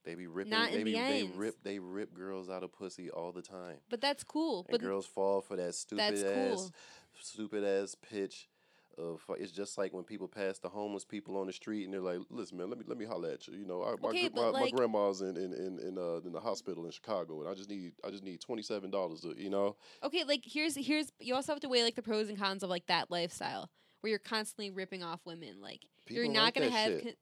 [0.05, 0.53] They be ripping.
[0.53, 3.77] Not they be the they rip they rip girls out of pussy all the time.
[3.91, 4.65] But that's cool.
[4.69, 6.73] And But girls fall for that stupid ass cool.
[7.21, 8.49] stupid ass pitch.
[8.97, 12.01] Of, it's just like when people pass the homeless people on the street and they're
[12.01, 13.55] like, "Listen, man, let me let me holler at you.
[13.55, 16.33] You know, I, my, Okay, my, like- my grandma's in in in in, uh, in
[16.33, 19.25] the hospital in Chicago, and I just need I just need twenty seven dollars.
[19.37, 22.37] You know, okay, like here's here's you also have to weigh like the pros and
[22.37, 25.61] cons of like that lifestyle where you're constantly ripping off women.
[25.61, 27.03] Like you're not like gonna have.
[27.03, 27.13] Con-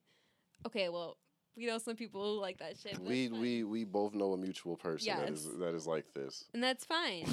[0.67, 1.17] okay, well,
[1.57, 2.99] we know some people who like that shit.
[2.99, 6.45] we we we both know a mutual person that is that is like this.
[6.55, 7.27] and that's fine.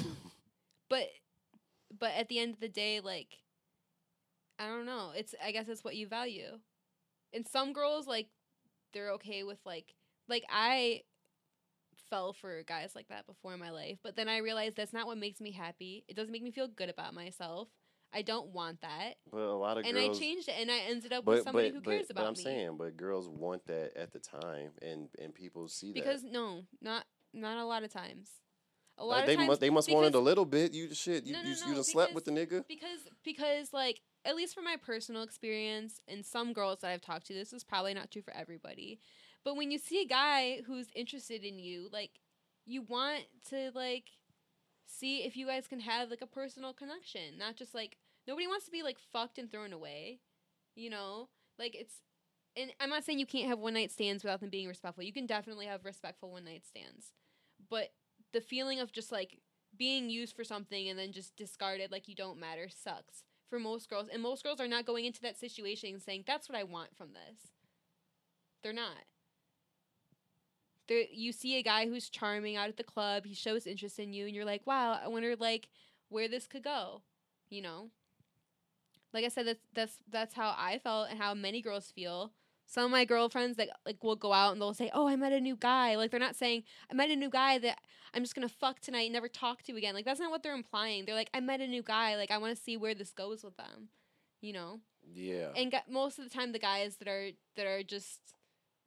[0.88, 1.08] but
[1.98, 3.38] but at the end of the day, like
[4.58, 5.12] I don't know.
[5.14, 6.58] It's I guess it's what you value.
[7.32, 8.28] And some girls like
[8.92, 9.94] they're okay with like
[10.28, 11.02] like I
[12.10, 15.06] fell for guys like that before in my life, but then I realized that's not
[15.06, 16.04] what makes me happy.
[16.08, 17.68] It doesn't make me feel good about myself.
[18.14, 19.14] I don't want that.
[19.30, 21.42] But a lot of girls and girls, I changed it and I ended up with
[21.44, 22.42] somebody but who but, cares but about but I'm me.
[22.42, 26.30] saying, but girls want that at the time, and and people see because that.
[26.30, 28.30] Because no, not not a lot of times.
[28.96, 30.72] A Like, lot they of times must they must want it a little bit.
[30.72, 32.64] You shit, you No, no, you, no, you done slept with the nigga.
[32.68, 37.26] because because like at least from my personal experience and some girls that I've talked
[37.26, 39.00] to, this is probably not true for everybody.
[39.44, 42.20] But when you see a guy who's interested in you, like
[42.64, 44.04] you want to like
[44.86, 47.96] see if you guys can have like a personal connection, not just like
[48.26, 50.20] nobody wants to be like fucked and thrown away,
[50.74, 51.28] you know?
[51.58, 52.00] Like it's
[52.56, 55.02] and I'm not saying you can't have one night stands without them being respectful.
[55.02, 57.12] You can definitely have respectful one night stands.
[57.68, 57.92] But
[58.32, 59.38] the feeling of just like
[59.76, 63.90] being used for something and then just discarded like you don't matter sucks for most
[63.90, 64.08] girls.
[64.12, 66.96] And most girls are not going into that situation and saying, That's what I want
[66.96, 67.50] from this.
[68.62, 69.04] They're not.
[70.86, 74.12] They're, you see a guy who's charming out at the club, he shows interest in
[74.12, 75.68] you, and you're like, Wow, I wonder like
[76.08, 77.02] where this could go.
[77.48, 77.90] You know?
[79.14, 82.32] Like I said, that's that's that's how I felt and how many girls feel.
[82.66, 85.32] Some of my girlfriends that like will go out and they'll say, "Oh, I met
[85.32, 87.78] a new guy." Like they're not saying, "I met a new guy that
[88.12, 90.54] I'm just gonna fuck tonight and never talk to again." Like that's not what they're
[90.54, 91.04] implying.
[91.04, 92.16] They're like, "I met a new guy.
[92.16, 93.88] Like I want to see where this goes with them,"
[94.40, 94.80] you know.
[95.12, 98.20] Yeah, And most of the time, the guys that are that are just,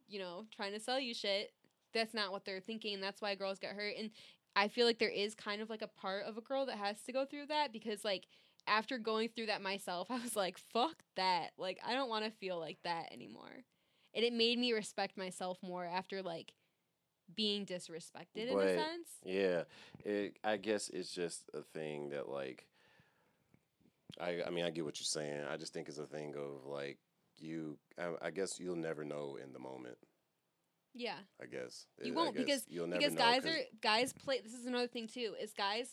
[0.10, 1.54] you know, trying to sell you shit,
[1.94, 3.94] that's not what they're thinking, and that's why girls get hurt.
[3.98, 4.10] And
[4.56, 7.02] I feel like there is kind of like a part of a girl that has
[7.04, 8.26] to go through that because like
[8.68, 11.52] after going through that myself, I was like, fuck that.
[11.58, 13.64] Like I don't want to feel like that anymore.
[14.14, 16.54] And it made me respect myself more after like
[17.36, 19.10] being disrespected in a sense.
[19.24, 19.64] yeah.
[20.06, 22.66] It, I guess it's just a thing that like.
[24.20, 25.44] I I mean I get what you're saying.
[25.52, 26.98] I just think it's a thing of like
[27.38, 27.78] you.
[28.00, 29.98] I, I guess you'll never know in the moment.
[30.96, 31.18] Yeah.
[31.40, 34.66] I guess You won't guess because you'll never because guys are guys play this is
[34.66, 35.92] another thing too is guys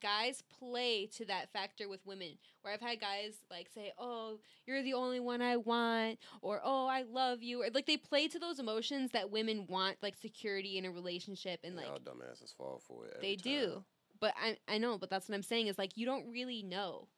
[0.00, 4.82] guys play to that factor with women where i've had guys like say oh you're
[4.82, 8.38] the only one i want or oh i love you or like they play to
[8.38, 13.06] those emotions that women want like security in a relationship and like dumbasses fall for
[13.06, 13.20] it.
[13.20, 13.82] they do
[14.20, 17.08] but i i know but that's what i'm saying is like you don't really know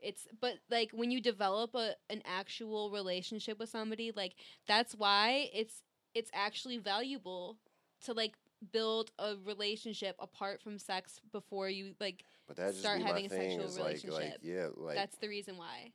[0.00, 4.34] it's but like when you develop a an actual relationship with somebody like
[4.66, 5.82] that's why it's
[6.14, 7.58] it's actually valuable
[8.04, 8.34] to like
[8.72, 13.64] build a relationship apart from sex before you like But that start having a sexual
[13.66, 14.40] is like like relationship.
[14.42, 15.92] yeah like that's the reason why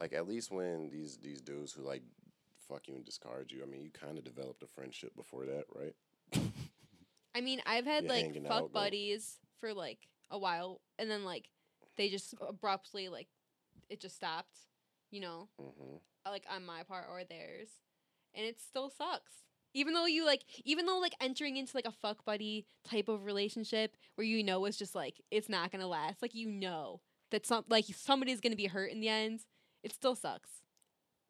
[0.00, 2.02] like at least when these these dudes who like
[2.68, 5.64] fuck you and discard you, I mean you kind of developed a friendship before that,
[5.74, 5.94] right?
[7.34, 9.98] I mean, I've had You're like fuck out, but- buddies for like
[10.30, 11.48] a while, and then like
[11.96, 13.28] they just abruptly like
[13.88, 14.56] it just stopped.
[15.10, 15.96] You know, hmm
[16.26, 17.68] like on my part or theirs,
[18.34, 19.32] and it still sucks.
[19.74, 23.24] Even though you like, even though like entering into like a fuck buddy type of
[23.24, 27.00] relationship where you know it's just like it's not gonna last, like you know
[27.30, 29.40] that some like somebody's gonna be hurt in the end,
[29.82, 30.50] it still sucks.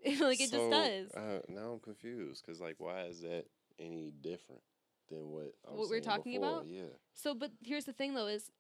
[0.21, 1.11] like it just does.
[1.13, 3.45] Uh, now I'm confused because, like, why is that
[3.79, 4.63] any different
[5.09, 6.49] than what I was What we were talking before?
[6.49, 6.67] about?
[6.67, 6.83] Yeah.
[7.15, 8.51] So, but here's the thing though: is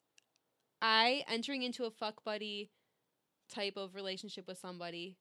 [0.80, 2.70] I entering into a fuck buddy
[3.49, 5.16] type of relationship with somebody,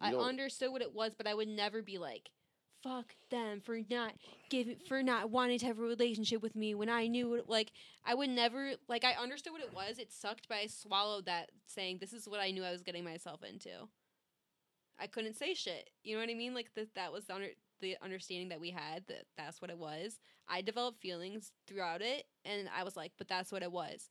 [0.00, 2.30] You I understood what it was, but I would never be like,
[2.82, 4.14] "Fuck them for not
[4.48, 7.72] giving for not wanting to have a relationship with me when I knew it." Like,
[8.04, 9.98] I would never like I understood what it was.
[9.98, 13.04] It sucked, but I swallowed that, saying, "This is what I knew I was getting
[13.04, 13.88] myself into."
[14.98, 15.90] I couldn't say shit.
[16.04, 16.54] You know what I mean?
[16.54, 17.48] Like that that was the under
[17.80, 20.20] the understanding that we had that that's what it was.
[20.48, 24.10] I developed feelings throughout it, and I was like, but that's what it was.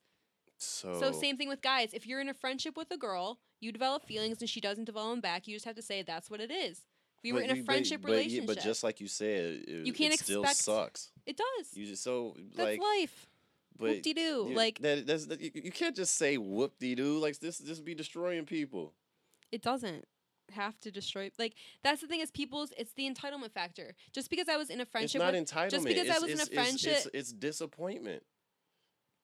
[0.58, 1.94] So, So same thing with guys.
[1.94, 5.14] If you're in a friendship with a girl, you develop feelings, and she doesn't develop
[5.14, 5.48] them back.
[5.48, 6.82] You just have to say that's what it is.
[7.24, 8.48] We were in a but- friendship but, relationship.
[8.48, 11.12] But just like you said, it, You can't it still expect- sucks.
[11.26, 11.76] it does.
[11.76, 13.28] You just so that's like, life.
[13.78, 14.52] but Whoop de doo.
[14.54, 15.06] Like that.
[15.08, 17.18] That's that, you, you can't just say whoop de doo.
[17.20, 18.94] Like this, this be destroying people.
[19.52, 20.06] it doesn't
[20.52, 21.30] have to destroy.
[21.40, 21.54] Like
[21.84, 22.74] that's the thing is people's.
[22.78, 23.94] It's the entitlement factor.
[24.14, 25.86] Just because I was in a It's friendship not with entitlement.
[25.86, 28.24] because I was in a it's- it's- it's, friendship- it's disappointment.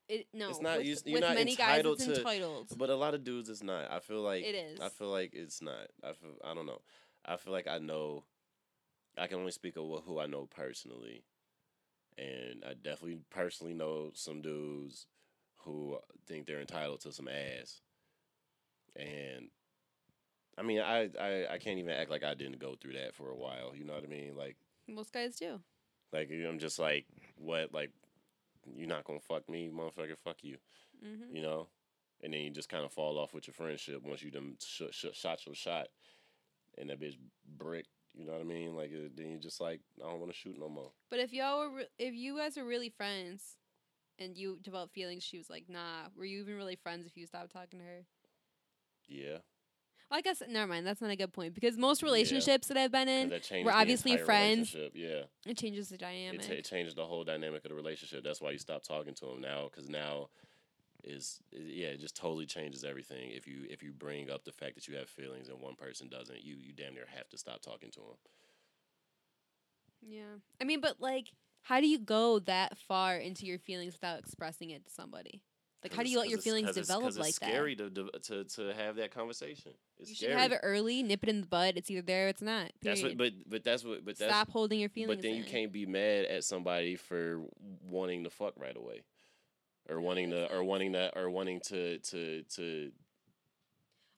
[0.08, 2.68] it, no, It's not- with, you- you're with not many entitled guys, it's to- entitled.
[2.78, 3.92] But a lot of dudes, it's not.
[3.92, 4.80] I feel like It is.
[4.80, 5.88] I feel like it's not.
[6.04, 6.38] I feel.
[6.46, 6.80] I don't know.
[7.28, 8.24] I feel like I know.
[9.18, 11.24] I can only speak of who I know personally,
[12.18, 15.08] and I definitely personally know some dudes
[15.62, 15.98] who
[16.28, 17.82] think they're entitled to some ass.
[18.96, 19.50] And
[20.58, 23.30] I mean, I, I I can't even act like I didn't go through that for
[23.30, 23.74] a while.
[23.76, 24.36] You know what I mean?
[24.36, 24.56] Like
[24.88, 25.60] Most guys do.
[26.14, 27.06] like I'm just like
[27.38, 27.92] what like
[28.76, 30.18] you're not gonna fuck me, motherfucker.
[30.18, 30.58] Fuck you
[31.02, 31.68] hmm you know,
[32.24, 34.84] and then you just kind of fall off with your friendship once you done sh-
[34.92, 35.88] sh- shot your shot,
[36.78, 37.18] and that bitch
[37.58, 37.86] brick.
[38.14, 38.76] You know what I mean?
[38.76, 40.92] Like uh, then you just like I don't want to shoot no more.
[41.10, 43.58] But if y'all were, if you guys were really friends,
[44.20, 47.26] and you developed feelings, she was like, "Nah." Were you even really friends if you
[47.28, 48.06] stopped talking to her?
[49.08, 49.38] Yeah,
[50.10, 50.86] Well, I guess never mind.
[50.86, 53.30] That's not a good point because most relationships that I've been in,
[53.64, 54.76] we're obviously friends.
[54.94, 56.50] Yeah, it changes the it, dynamic.
[56.50, 58.24] it changes the whole dynamic of the relationship.
[58.24, 60.30] That's why you stop talking to him now, because now
[61.08, 63.32] is is- yeah, it just totally changes everything.
[63.32, 66.08] If you if you bring up the fact that you have feelings and one person
[66.10, 68.18] doesn't, you you damn near have to stop talking to him.
[70.02, 71.32] yeah, I mean, but like,
[71.62, 75.42] how do you go that far into your feelings without expressing it to somebody?
[75.84, 77.50] Like, how do you let your feelings develop like it's that?
[77.50, 77.90] scary to,
[78.24, 79.72] to to have that conversation.
[80.00, 80.34] It's you scary.
[80.34, 81.74] should have it early, nip it in the bud.
[81.78, 82.72] It's either there, or it's not.
[82.82, 85.18] That's what, but but that's what, but that's Stop holding your feelings.
[85.18, 87.42] but then you can't be mad at somebody for
[87.90, 89.04] wanting to fuck right away,
[89.90, 92.92] or wanting to, or wanting to, or wanting to to to.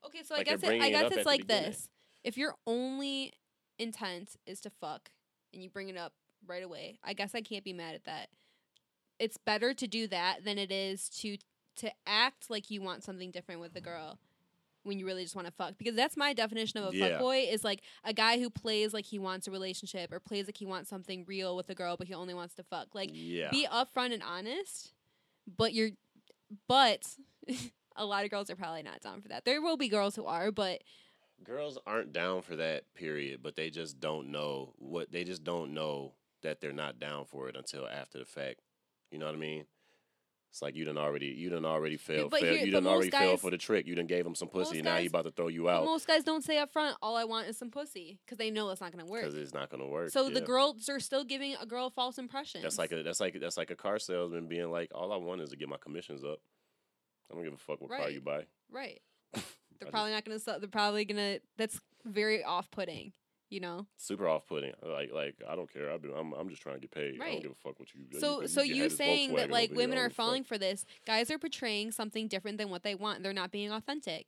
[0.05, 1.89] Okay, so Like, I guess it, I guess at it's like this:
[2.23, 3.33] if your only
[3.77, 5.09] intent is to fuck
[5.53, 6.13] and you bring it up
[6.47, 8.29] right away, I guess I can't be mad at that.
[9.19, 11.37] It's better to do that than it is to
[11.77, 14.19] to act like you want something different with the girl
[14.83, 15.77] when you really just want to fuck.
[15.77, 17.19] Because that's my definition of a Yeah.
[17.19, 20.57] fuckboy is like a guy who plays like he wants a relationship or plays like
[20.57, 22.95] he wants something real with a girl, but he only wants to fuck.
[22.95, 24.93] Like yeah, be upfront and honest,
[25.57, 25.91] but you're
[26.67, 27.05] but
[27.95, 29.45] a lot of girls are probably not down for that.
[29.45, 30.81] There will be girls who are, but
[31.43, 35.73] girls aren't down for that period, but they just don't know what they just don't
[35.73, 38.61] know that they're not down for it until after the fact.
[39.11, 39.65] You know what I mean?
[40.51, 42.31] It's like you done already you done already failed.
[42.31, 43.85] but fail, here- you but done most already failed guys- for the trick.
[43.85, 44.77] You done gave him some pussy.
[44.77, 47.15] most Now he about to throw you out most guys don't say up front, all
[47.15, 49.21] I want is some pussy because they know it's not going to work.
[49.21, 50.09] because it's not gonna work.
[50.09, 52.63] So the girls are still giving a girl false impressions.
[52.63, 55.41] That's like a that's like that's like a car salesman being like, all I want
[55.41, 56.39] is to get my commissions up.
[57.31, 58.45] I don't give a fuck what car you buy.
[58.71, 58.99] right.
[59.33, 59.41] They're
[59.81, 60.57] just- probably not going to.
[60.59, 61.39] They're probably going to.
[61.57, 63.13] That's very off-putting.
[63.49, 63.87] You know.
[63.97, 64.73] super off putting.
[64.83, 65.91] Like like I don't care.
[65.91, 67.19] I've been, I'm I'm just trying to get paid.
[67.21, 68.19] I don't give a fuck what you.
[68.19, 70.15] So you, so you you saying that like over here, women are a fuck.
[70.15, 70.85] falling for this?
[71.05, 73.23] Guys are portraying something different than what they want.
[73.23, 74.27] They're not being authentic.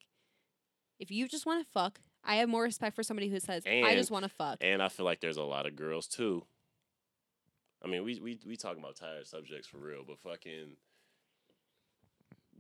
[1.00, 3.96] If you just want to fuck, I have more respect for somebody who says, "I
[3.96, 6.46] just want to fuck." And I feel like there's a lot of girls too.
[7.84, 10.78] I mean, we we we talking about tired subjects for real, but fucking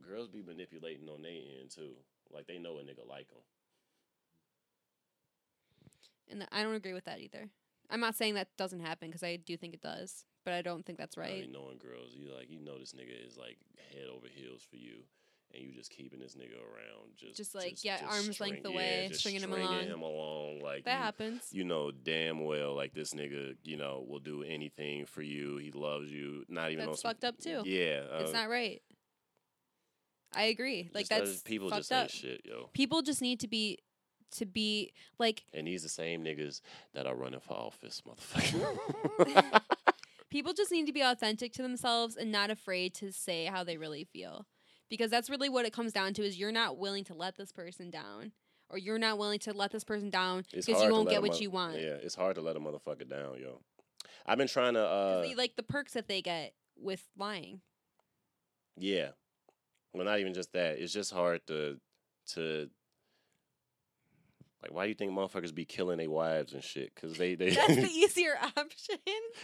[0.01, 1.93] girls be manipulating on their end too.
[2.33, 3.43] Like they know a nigga like them.
[6.31, 7.49] And I don't agree with that either.
[7.89, 10.85] I'm not saying that doesn't happen because I do think it does, but I don't
[10.85, 11.41] think that's Right.
[11.41, 11.51] right.
[11.51, 13.57] knowing girls, you like you know this nigga is like
[13.93, 15.03] head over heels for you,
[15.53, 19.07] and you just keeping this nigga around, just Just, like, yeah, arm's length string- away,
[19.09, 19.83] just stringing him along.
[19.83, 21.49] him along, like that you, happens.
[21.51, 25.57] you know damn well like this nigga, you know, will do anything for you.
[25.57, 26.45] He loves you.
[26.47, 27.63] Not even That's on some- fucked up, too.
[27.65, 28.81] Yeah, uh, it's not right.
[30.33, 30.89] I agree.
[30.93, 32.09] Like just, uh, that's people fucked just up.
[32.09, 32.69] shit, yo.
[32.73, 33.79] People just need to be
[34.31, 36.61] to be like And these the same niggas
[36.93, 39.61] that are running for office, motherfucker.
[40.29, 43.77] people just need to be authentic to themselves and not afraid to say how they
[43.77, 44.45] really feel.
[44.89, 47.51] Because that's really what it comes down to is you're not willing to let this
[47.51, 48.33] person down
[48.69, 51.43] or you're not willing to let this person down because you won't get what mother-
[51.43, 51.75] you want.
[51.75, 53.61] Yeah, it's hard to let a motherfucker down, yo.
[54.25, 57.61] I've been trying to uh they like the perks that they get with lying.
[58.77, 59.09] yeah.
[59.93, 60.79] Well, not even just that.
[60.79, 61.77] It's just hard to
[62.33, 62.69] to
[64.63, 66.93] like why do you think motherfuckers be killing their wives and shit?
[66.95, 68.97] Cuz they they That's the easier option.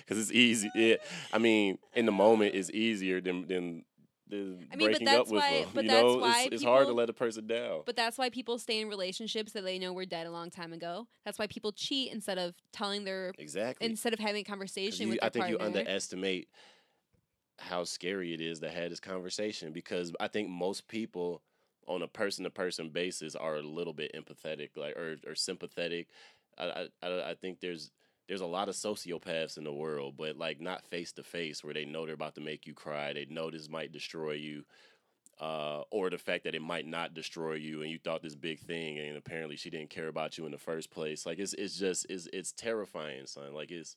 [0.08, 0.70] cuz it's easy.
[0.76, 0.96] Yeah.
[1.34, 3.86] I mean, in the moment it's easier than than
[4.30, 5.70] than I mean, but breaking up that's with why- them.
[5.74, 7.84] but you that's know, why it's, it's hard to let a person down.
[7.86, 10.74] But that's why people stay in relationships that they know were dead a long time
[10.74, 11.08] ago.
[11.24, 13.88] That's why people cheat instead of telling their exactly.
[13.88, 16.50] instead of having a conversation you- with I think you underestimate
[17.60, 21.42] how scary it is to have this conversation because I think most people
[21.88, 26.08] on a person to person basis are a little bit empathetic, like or or sympathetic.
[26.58, 27.92] I, I I think there's
[28.28, 31.74] there's a lot of sociopaths in the world, but like not face to face where
[31.74, 33.14] they know they're about to make you cry.
[33.14, 34.64] They know this might destroy you.
[35.40, 38.60] Uh, or the fact that it might not destroy you and you thought this big
[38.60, 41.28] thing and apparently she didn't care about you in the first place.
[41.28, 43.54] Like it's it's just it's it's terrifying, son.
[43.54, 43.96] Like it's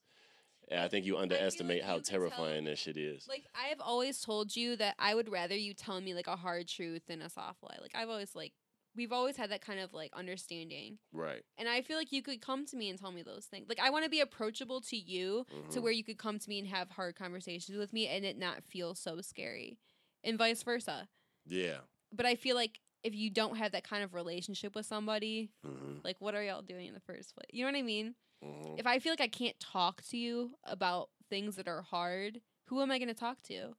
[0.71, 3.27] and I think you underestimate how you could tell- terrifying that shit is.
[3.29, 6.37] Like I have always told you that I would rather you tell me like a
[6.37, 7.79] hard truth than a soft lie.
[7.81, 8.53] Like I've always like
[8.97, 10.99] we've always had that kind of like understanding.
[11.13, 11.43] right.
[11.59, 13.69] And I feel like you could come to me and tell me those things.
[13.69, 15.83] Like I want to be approachable to you to Mhm.
[15.83, 18.65] where you could come to me and have hard conversations with me and it not
[18.65, 19.79] feel so scary.
[20.25, 21.09] And vice versa.
[21.47, 21.79] Yeah.
[22.13, 25.99] But I feel like if you don't have that kind of relationship with somebody, hmm
[26.03, 27.47] like what are y'all doing in the first place?
[27.53, 28.15] You know what I mean?
[28.43, 32.41] Hmm If I feel like I can't talk to you about things that are hard,
[32.67, 33.75] who am I going to talk to?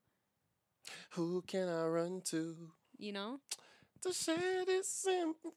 [1.12, 2.56] Who can I run to
[2.98, 3.40] You know?
[4.02, 5.54] to share this sympathy?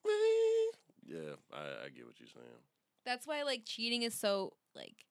[1.06, 2.62] Yeah, I, I get what you're saying.
[3.06, 5.06] That's why like cheating is so like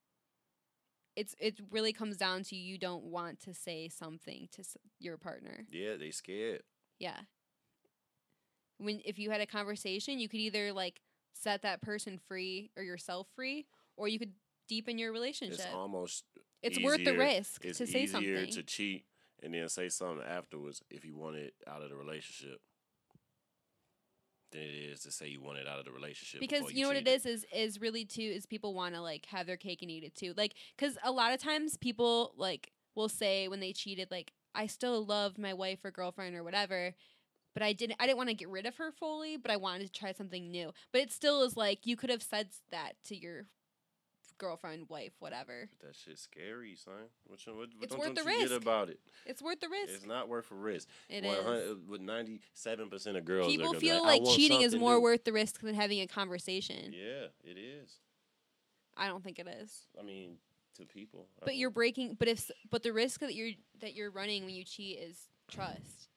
[1.16, 5.16] it's it really comes down to you don't want to say something to s- your
[5.16, 5.66] partner.
[5.70, 6.62] Yeah, they scared.
[6.98, 7.20] Yeah.
[8.78, 11.00] When if you had a conversation, you could either like
[11.32, 13.66] set that person free or yourself free
[13.96, 14.32] or you could
[14.68, 15.58] deepen your relationship.
[15.58, 16.24] It's almost
[16.62, 18.50] It's worth the risk it's to say easier something.
[18.52, 19.04] to cheat
[19.42, 22.60] and then say something afterwards if you want it out of the relationship
[24.52, 26.82] than it is to say you want it out of the relationship because before you
[26.82, 29.56] know what it is is is really too is people want to like have their
[29.56, 33.48] cake and eat it too like because a lot of times people like will say
[33.48, 36.94] when they cheated like i still loved my wife or girlfriend or whatever
[37.52, 39.84] but i didn't i didn't want to get rid of her fully but i wanted
[39.86, 43.16] to try something new but it still is like you could have said that to
[43.16, 43.46] your
[44.38, 46.94] girlfriend wife whatever But that shit's scary, son.
[47.26, 48.48] What, you- what, what It's don't, worth don't the you risk.
[48.52, 49.00] get about it?
[49.26, 50.88] it's worth the risk It's not worth a risk.
[51.08, 51.76] It 100 is.
[51.88, 55.02] With ninety seven percent of girls, people feel I like cheating is more new.
[55.02, 57.98] worth the risk than having a conversation Yeah, it is.
[58.96, 60.36] i don't think it is I mean,
[60.78, 61.26] to people.
[61.42, 64.54] I but you're breaking but if but the risk that you're that you're running when
[64.54, 66.08] you cheat is trust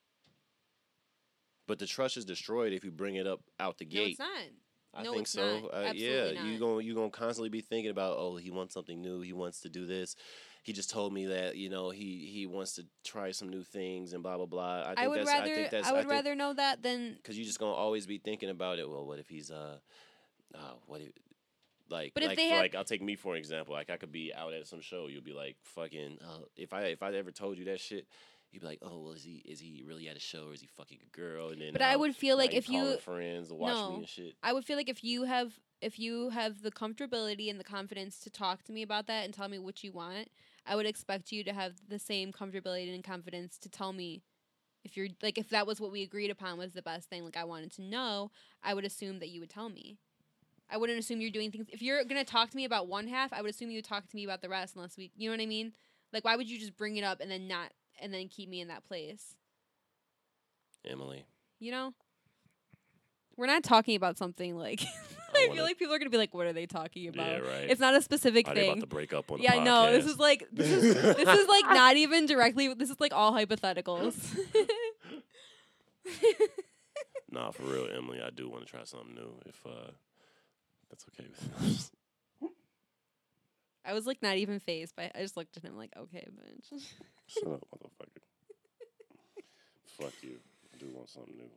[1.68, 4.10] But the trust is destroyed if you bring it up out the no gate.
[4.12, 4.30] it's not
[4.94, 5.60] I No, think so.
[5.60, 5.74] not.
[5.74, 6.60] Uh, yeah, Absolutely you not.
[6.60, 9.22] going you gonna constantly be thinking about oh he wants something new.
[9.22, 10.16] He wants to do this.
[10.64, 14.14] He just told me that you know he he wants to try some new things
[14.14, 14.84] and blah blah blah.
[14.84, 16.84] I, think I would that's, rather I, think that's, I would think, rather know that
[16.84, 18.90] than because you're just gonna always be thinking about it.
[18.90, 19.78] Well, what if he's uh,
[20.56, 21.12] uh what if
[21.90, 23.74] like But if like they had- like I'll take me for an example.
[23.74, 25.08] Like I could be out at some show.
[25.08, 26.18] You'll be like fucking.
[26.22, 28.08] Uh, if I if I ever told you that shit.
[28.52, 30.62] You'd be like, oh well, is he is he really at a show or is
[30.62, 31.50] he fucking a girl?
[31.50, 33.92] And then But I uh, would feel like if you- friends to watch No.
[33.92, 34.36] me and shit.
[34.42, 38.20] I would feel like if you have if you have the comfortability and the confidence
[38.22, 40.30] to talk to me about that and tell me what you want,
[40.66, 44.24] I would expect you to have the same comfortability and confidence to tell me
[44.84, 47.38] if you're like if that was what we agreed upon was the best thing like
[47.38, 48.32] I wanted to know,
[48.64, 49.98] I would assume that you would tell me.
[50.70, 53.08] I wouldn't assume you're doing things if you're going to talk to me about one
[53.08, 55.30] half, I would assume you would talk to me about the rest unless we you
[55.30, 55.74] know what I mean?
[56.14, 58.62] Like why would you just bring it up and then not and then keep me
[58.62, 59.36] in that place?
[60.86, 61.26] Emily,
[61.60, 61.94] You know?
[63.36, 64.82] We're not talking about something like
[65.36, 67.38] I I, feel like people are gonna be like, "What are they talking about?" yeah,
[67.38, 67.70] right.
[67.70, 68.82] It's not a specific they about thing.
[68.82, 69.92] to break up on the Yeah, know.
[69.92, 72.74] This is like this is this is like not even directly.
[72.74, 74.16] This is like all hypotheticals.
[77.30, 79.34] Nah, for real, Emily, I do want to try something new.
[79.46, 79.92] If uh,
[80.90, 81.98] that's okay with you.
[83.88, 86.84] I was like not even phased, but I just looked at him like, "Okay, bitch."
[87.28, 88.22] Shut up, motherfucker.
[90.00, 90.38] Fuck you.
[90.74, 91.50] I do want something new.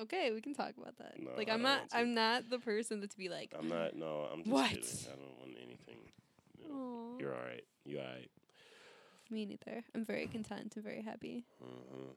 [0.00, 1.20] Okay, we can talk about that.
[1.22, 1.82] No, like I I'm not.
[1.92, 3.94] I'm not the person that to be like I'm not.
[3.94, 4.70] No, I'm just What?
[4.70, 4.82] kidding.
[5.06, 5.98] I don't want anything.
[6.70, 7.62] Aw, You're all right.
[7.84, 8.30] You all right.
[9.30, 9.84] me neither.
[9.94, 11.44] I'm very content and very happy.
[11.62, 12.10] Mm-hmm.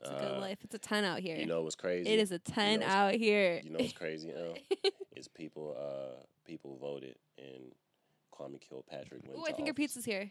[0.00, 0.58] It's a good life.
[0.64, 1.36] It's a ten out here.
[1.36, 2.08] You know what's crazy?
[2.08, 3.60] it is a ten what's- out here.
[3.62, 4.32] You know what's crazy?
[4.34, 4.54] El?
[5.16, 7.72] is people uh people voted and
[8.34, 9.44] Kwame Kilpatrick went.
[9.44, 10.30] To I think our pizza's here.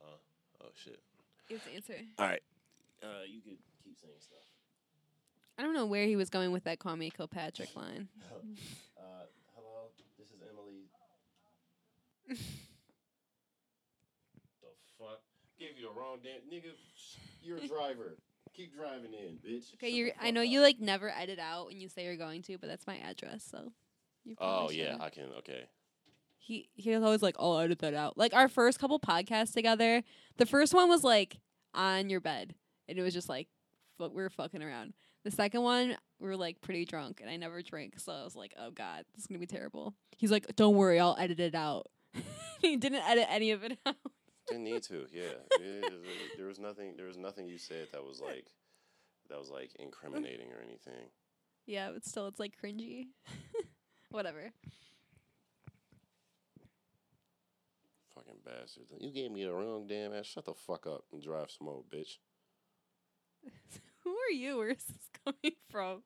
[0.00, 0.16] Huh?
[0.62, 1.00] Oh shit!
[1.50, 1.94] Have to answer.
[2.18, 2.42] All right.
[3.02, 4.38] Uh, you could keep saying stuff.
[5.58, 8.08] I don't know where he was going with that Kwame Kilpatrick line.
[9.00, 9.24] Uh,
[9.56, 10.84] hello, this is Emily.
[12.28, 12.36] the
[14.98, 15.20] fuck?
[15.58, 16.72] Gave you the wrong damn nigga.
[17.42, 18.16] You're a driver.
[18.54, 19.72] Keep driving in, bitch.
[19.74, 20.04] Okay, Shut you.
[20.06, 20.48] the I know up.
[20.48, 23.42] you like never edit out when you say you're going to, but that's my address,
[23.50, 23.72] so.
[24.24, 25.00] You Oh yeah, should.
[25.00, 25.24] I can.
[25.38, 25.64] Okay.
[26.38, 30.02] he he was always like, "I'll edit that out." Like our first couple podcasts together,
[30.36, 31.38] the first one was like
[31.74, 32.54] on your bed,
[32.88, 33.48] and it was just like
[33.98, 34.94] fu- we were fucking around.
[35.24, 38.34] The second one, we were like pretty drunk, and I never drink, so I was
[38.36, 41.54] like, "Oh god, this is gonna be terrible." He's like, "Don't worry, I'll edit it
[41.54, 41.86] out."
[42.60, 43.96] he didn't edit any of it out.
[44.48, 45.06] Didn't need to.
[45.12, 45.58] Yeah.
[46.36, 46.94] There was nothing.
[46.96, 48.46] There was nothing you said that was like
[49.28, 51.08] that was like incriminating or anything.
[51.66, 53.08] yeah, but still, it's like cringy.
[54.10, 54.52] Whatever.
[58.14, 58.84] Fucking bastard.
[58.98, 60.26] You gave me the wrong damn ass.
[60.26, 62.18] Shut the fuck up and drive some bitch.
[64.04, 64.58] Who are you?
[64.58, 66.02] Where's this coming from?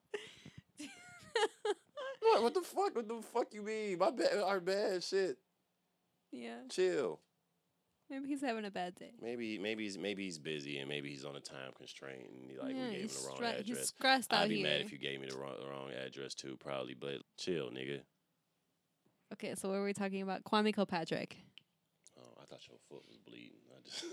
[2.20, 2.42] What?
[2.42, 2.94] What the fuck?
[2.96, 3.98] What the fuck you mean?
[3.98, 4.38] My bad.
[4.42, 5.36] Our bad shit.
[6.32, 7.20] yeah, Chill.
[8.10, 9.12] Maybe he's having a bad day.
[9.20, 12.58] Maybe maybe he's maybe he's busy and maybe he's on a time constraint and he,
[12.58, 14.66] like yeah, we gave him the wrong stre- he's stressed out I'd be here.
[14.66, 16.94] mad if you gave me the wrong, the wrong address too, probably.
[16.94, 18.00] But chill, nigga.
[19.32, 20.44] Okay, so what were we talking about?
[20.44, 21.36] Kwame Kilpatrick.
[22.18, 23.58] Oh, I thought your foot was bleeding.
[23.70, 24.04] I just.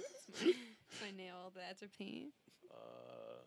[1.02, 2.32] My nail, that's a pain.
[2.72, 3.44] uh,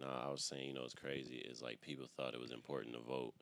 [0.00, 2.94] no, I was saying, you know, what's crazy is like people thought it was important
[2.94, 3.34] to vote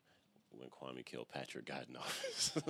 [0.49, 2.51] when Kwame Kilpatrick got in office.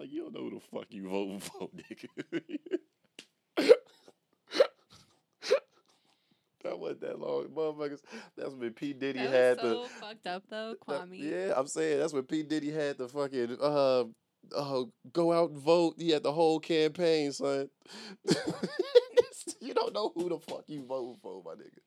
[0.00, 3.72] like you don't know who the fuck you voting for, nigga.
[6.62, 8.00] that wasn't that long, motherfuckers.
[8.36, 9.70] That's when P Diddy That had was the.
[9.74, 11.18] so fucked up though, that- Kwame.
[11.20, 14.04] yeah, I'm saying that's when P Diddy had the fucking uh
[14.56, 15.94] uh go out and vote.
[15.98, 17.68] He had the whole campaign, son.
[19.60, 21.78] you don't know who the fuck you voting for, my nigga.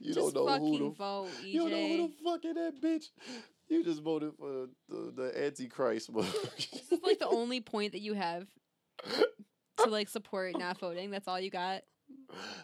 [0.00, 1.44] You Just don't know who the vote, EJ.
[1.44, 3.04] you don't know who the fuck is that bitch.
[3.68, 8.14] You just voted for the, the Antichrist, this is like the only point that you
[8.14, 8.46] have
[9.78, 11.10] to like support not voting.
[11.10, 11.82] That's all you got.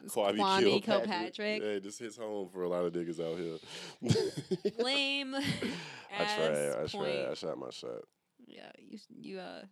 [0.04, 1.62] It's Kwame Kilpatrick.
[1.62, 4.72] Yeah, this hits home for a lot of niggas out here.
[4.84, 5.34] Lame.
[5.34, 6.82] I tried.
[6.82, 7.28] I tried.
[7.30, 8.02] I shot my shot.
[8.46, 9.62] Yeah, you you uh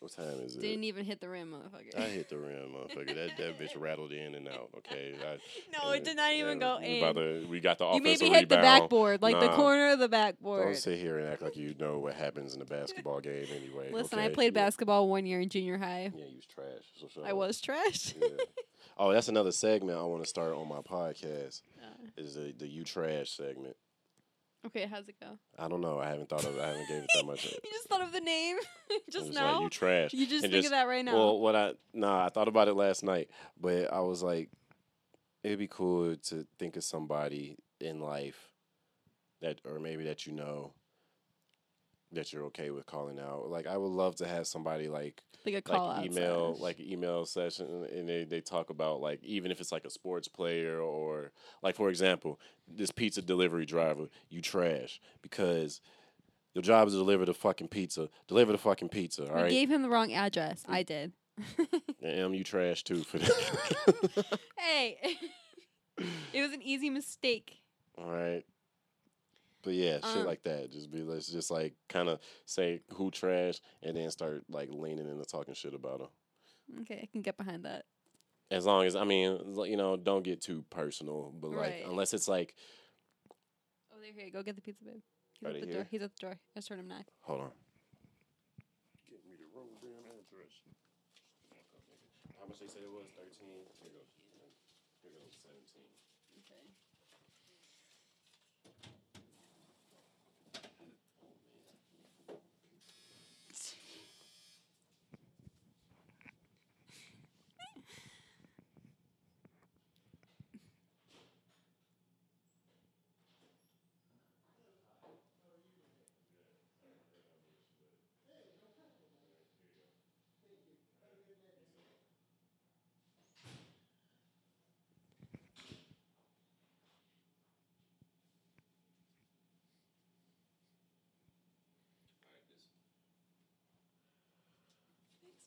[0.00, 0.60] What time is it?
[0.60, 1.98] didn't even hit the rim, motherfucker.
[1.98, 3.14] I hit the rim, motherfucker.
[3.14, 4.68] That that bitch rattled in and out.
[4.78, 5.14] Okay.
[5.24, 5.38] I,
[5.76, 7.14] no, it did not even go we in.
[7.14, 8.82] To, we got the you offensive maybe hit the rebound.
[8.82, 9.56] backboard, like the Nah.
[9.56, 10.64] corner of the backboard.
[10.66, 13.90] Don't sit here and act like you know what happens in a basketball game anyway.
[13.92, 14.34] Listen, I okay?
[14.34, 14.64] played Yeah.
[14.64, 16.12] basketball one year in junior high.
[16.14, 16.66] Yeah, you was trash.
[17.00, 17.36] So shut I up.
[17.36, 18.14] was trash.
[18.20, 18.28] Yeah.
[18.98, 21.60] Oh, that's another segment I want to start on my podcast.
[22.16, 23.76] Is the the you trash segment.
[24.66, 25.38] Okay, how's it go?
[25.58, 25.98] I don't know.
[25.98, 26.58] I haven't thought of.
[26.58, 27.44] I haven't gave it that much.
[27.64, 28.56] You just thought of the name
[29.10, 29.54] just now.
[29.54, 30.12] Like, you trash.
[30.12, 31.14] you just and think of that right now.
[31.14, 34.50] Well, what I nah, I thought about it last night, but I was like,
[35.42, 38.50] it'd be cool to think of somebody in life
[39.42, 40.72] that, or maybe that you know,
[42.12, 43.50] that you're okay with calling out.
[43.50, 46.62] Like, I would love to have somebody like like a call like email session.
[46.62, 50.26] like email session and they, they talk about like even if it's like a sports
[50.26, 51.30] player or
[51.62, 55.80] like for example this pizza delivery driver you trash because
[56.52, 59.50] your job is to deliver the fucking pizza deliver the fucking pizza all we right
[59.50, 60.64] gave him the wrong address.
[60.68, 61.12] I did.
[62.02, 64.98] M, you trash too for that hey,
[66.32, 67.52] it was an easy mistake.
[67.96, 68.44] all right
[69.66, 73.10] but yeah shit Um, like that just be let's just like kind of say who
[73.10, 76.08] trash and then start like leaning into talking shit about them
[76.82, 77.84] Okay, I can get behind that.
[78.50, 81.86] as long as I mean, you know, don't get too personal, but like Right.
[81.86, 82.54] unless it's like,
[83.92, 84.42] Oh, there you go.
[84.42, 84.94] Get the pizza, babe.
[85.38, 85.76] He's Right at the here?
[85.82, 85.86] door.
[85.90, 86.34] He's at the door.
[86.34, 87.06] I just heard him knock.
[87.22, 87.50] hold on.
[89.08, 90.52] Get me the wrong damn address.
[92.38, 93.06] How much they said it was?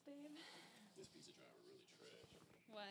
[0.10, 0.98] Babe.
[0.98, 2.30] This pizza driver really trash.
[2.70, 2.90] Why?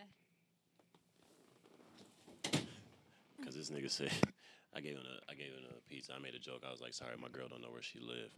[3.45, 4.13] Cause this nigga said,
[4.75, 6.13] I gave him a, I gave him a pizza.
[6.15, 6.63] I made a joke.
[6.67, 8.31] I was like, sorry, my girl don't know where she live.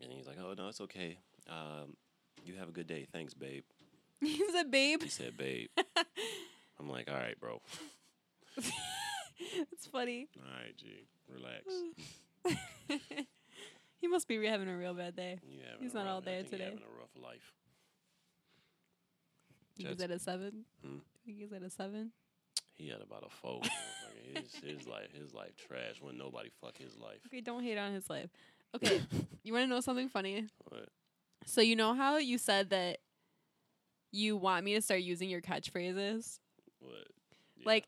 [0.00, 1.18] And he's like, oh no, it's okay.
[1.48, 1.96] Um,
[2.44, 3.06] you have a good day.
[3.12, 3.64] Thanks, babe.
[4.20, 5.02] He said, babe.
[5.02, 5.68] He said, babe.
[6.78, 7.60] I'm like, all right, bro.
[8.56, 10.28] it's funny.
[10.38, 12.56] All right, G, relax.
[14.00, 15.40] he must be having a real bad day.
[15.44, 16.64] You having He's not all there today.
[16.64, 17.52] Having a rough life.
[19.78, 20.64] Jets- at a seven.
[20.84, 20.98] Hmm?
[21.24, 22.12] Think he's at a seven.
[22.74, 23.60] He had about a four.
[23.60, 24.42] motherfucker.
[24.42, 26.00] his, his life, his life trash.
[26.00, 27.18] When nobody fuck his life.
[27.26, 28.30] Okay, don't hate on his life.
[28.74, 29.02] Okay,
[29.44, 30.46] you want to know something funny?
[30.68, 30.88] What?
[31.44, 32.98] So you know how you said that
[34.10, 36.38] you want me to start using your catchphrases?
[36.80, 36.94] What?
[37.56, 37.62] Yeah.
[37.66, 37.84] Like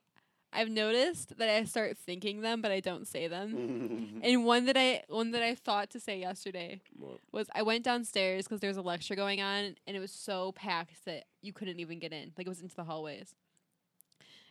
[0.54, 4.12] I've noticed that I start thinking them but I don't say them.
[4.24, 7.18] And one that I one that I thought to say yesterday What?
[7.32, 10.52] was I went downstairs cuz there was a lecture going on and it was so
[10.52, 12.32] packed that you couldn't even get in.
[12.38, 13.34] Like it was into the hallways.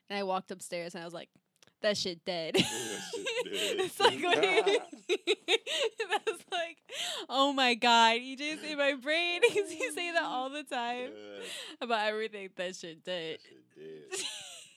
[0.09, 1.29] And I walked upstairs and I was like
[1.81, 2.55] that shit dead.
[2.57, 2.65] shit
[3.45, 3.79] dead.
[3.79, 6.77] it's like that's like,
[7.27, 9.41] oh my god, you just in my brain.
[9.53, 11.43] you say that all the time Yeah,
[11.81, 12.49] about everything.
[12.55, 13.39] That shit dead.
[13.39, 14.19] that shit dead.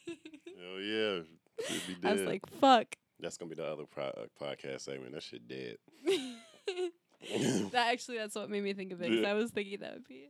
[0.06, 1.20] Hell yeah.
[1.68, 2.94] Should be I was like, fuck.
[3.20, 5.12] That's gonna be the other pro- podcast segment.
[5.14, 5.76] That shit dead.
[7.72, 9.08] that actually, that's what made me think of it.
[9.08, 10.28] 'cause I was thinking that would be.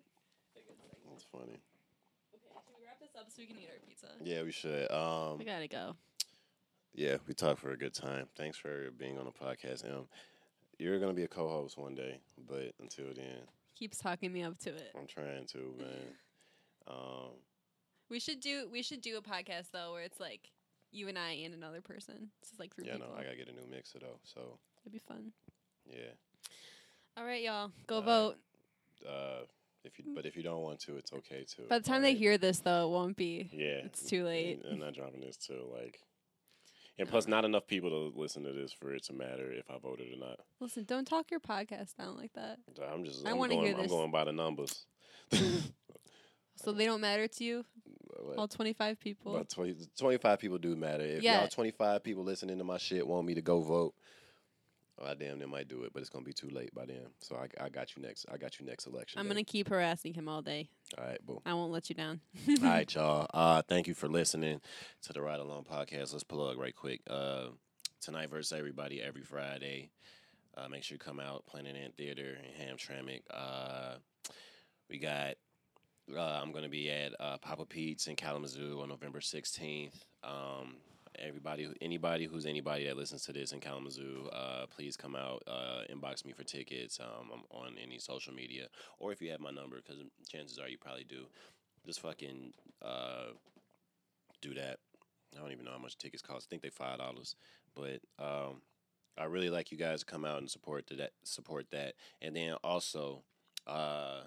[1.10, 1.44] That's funny.
[2.34, 4.06] Okay, should we wrap this up so we can eat our pizza?
[4.22, 4.90] Yeah, we should.
[4.92, 5.96] Um, We gotta go.
[6.94, 8.28] yeah, we talked for a good time.
[8.36, 10.06] Thanks for being on the podcast, Em.
[10.78, 13.40] You're gonna be a co-host one day, but until then,
[13.74, 14.92] Keeps talking me up to it.
[14.98, 15.88] I'm trying to, man.
[16.88, 17.32] Um,
[18.10, 18.68] We should do.
[18.70, 20.50] We should do a podcast though, where it's like
[20.92, 22.30] you and I and another person.
[22.40, 23.08] It's just like three yeah, people.
[23.12, 24.18] no, I gotta get a new mixer though.
[24.22, 25.32] So It'd be fun.
[25.90, 26.12] yeah.
[27.16, 28.04] All right, y'all, go right.
[28.04, 28.36] vote.
[29.06, 29.44] Uh,
[29.84, 31.62] if you, but if you don't want to, it's okay too.
[31.68, 33.48] By the time they hear this, though, it won't be.
[33.52, 34.62] yeah, It's too late.
[34.64, 36.00] And, I'm not dropping this till like,
[36.98, 39.78] and plus, not enough people to listen to this for it to matter if I
[39.78, 40.40] voted or not.
[40.60, 42.58] Listen, don't talk your podcast down like that.
[42.90, 44.84] I'm just, I I'm wanna going, hear I'm going by the numbers.
[46.56, 47.64] So they don't matter to you,
[48.20, 48.38] What?
[48.38, 49.34] all twenty five people.
[49.34, 51.04] About 20, 25 people do matter.
[51.04, 51.40] If Yeah.
[51.40, 53.94] y'all 25 people listening to my shit want me to go vote,
[54.98, 57.06] well, I damn near might do it, but it's gonna be too late by then.
[57.20, 58.24] So I, I got you next.
[58.32, 59.18] I got you next election.
[59.20, 59.34] I'm day.
[59.34, 60.70] gonna keep harassing him all day.
[60.96, 61.40] All right, boom.
[61.44, 62.20] I won't let you down.
[62.48, 63.26] All right, y'all.
[63.34, 64.60] Uh, thank you for listening
[65.02, 66.12] to the Ride Along podcast.
[66.12, 67.02] Let's plug right quick.
[67.08, 67.48] Uh,
[68.00, 69.90] tonight versus everybody every Friday.
[70.56, 71.44] Uh, make sure you come out.
[71.44, 73.20] Planet Ant Theater in Hamtramck.
[73.30, 73.96] Uh,
[74.88, 75.34] we got.
[76.14, 80.04] Uh, I'm gonna be at uh, Papa Pete's in Kalamazoo on November 16th.
[80.22, 80.76] Um,
[81.18, 85.42] everybody, anybody who's anybody that listens to this in Kalamazoo, uh, please come out.
[85.48, 87.00] Uh, inbox me for tickets.
[87.00, 88.68] Um, I'm on any social media,
[88.98, 91.26] or if you have my number, because chances are you probably do
[91.84, 92.52] just fucking
[92.82, 93.32] uh,
[94.40, 94.78] do that.
[95.36, 96.46] I don't even know how much tickets cost.
[96.46, 97.34] I think they five dollars,
[97.74, 98.62] but um,
[99.18, 101.10] I really like you guys to come out and support that.
[101.24, 103.22] Support that, and then also
[103.66, 104.20] uh,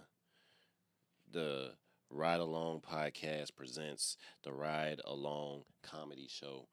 [1.31, 1.71] the
[2.09, 6.67] Ride Along podcast presents the Ride Along comedy show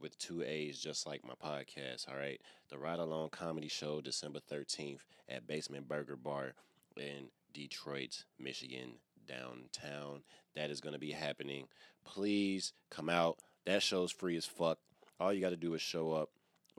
[0.00, 2.08] with two A's, just like my podcast.
[2.08, 6.54] All right, the Ride Along comedy show, December thirteenth at Basement Burger Bar
[6.96, 8.94] in Detroit, Michigan,
[9.26, 10.22] downtown.
[10.56, 11.68] That is going to be happening.
[12.04, 13.38] Please come out.
[13.66, 14.78] That show's free as fuck.
[15.20, 16.30] All you got to do is show up.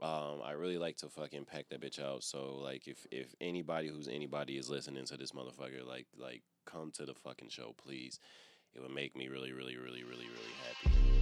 [0.02, 2.22] Um, I really like to fucking pack that bitch out.
[2.22, 6.90] So like, if if anybody who's anybody is listening to this motherfucker, like like come
[6.92, 8.18] to the fucking show, please.
[8.74, 11.13] It would make me really, really, really, really, really happy.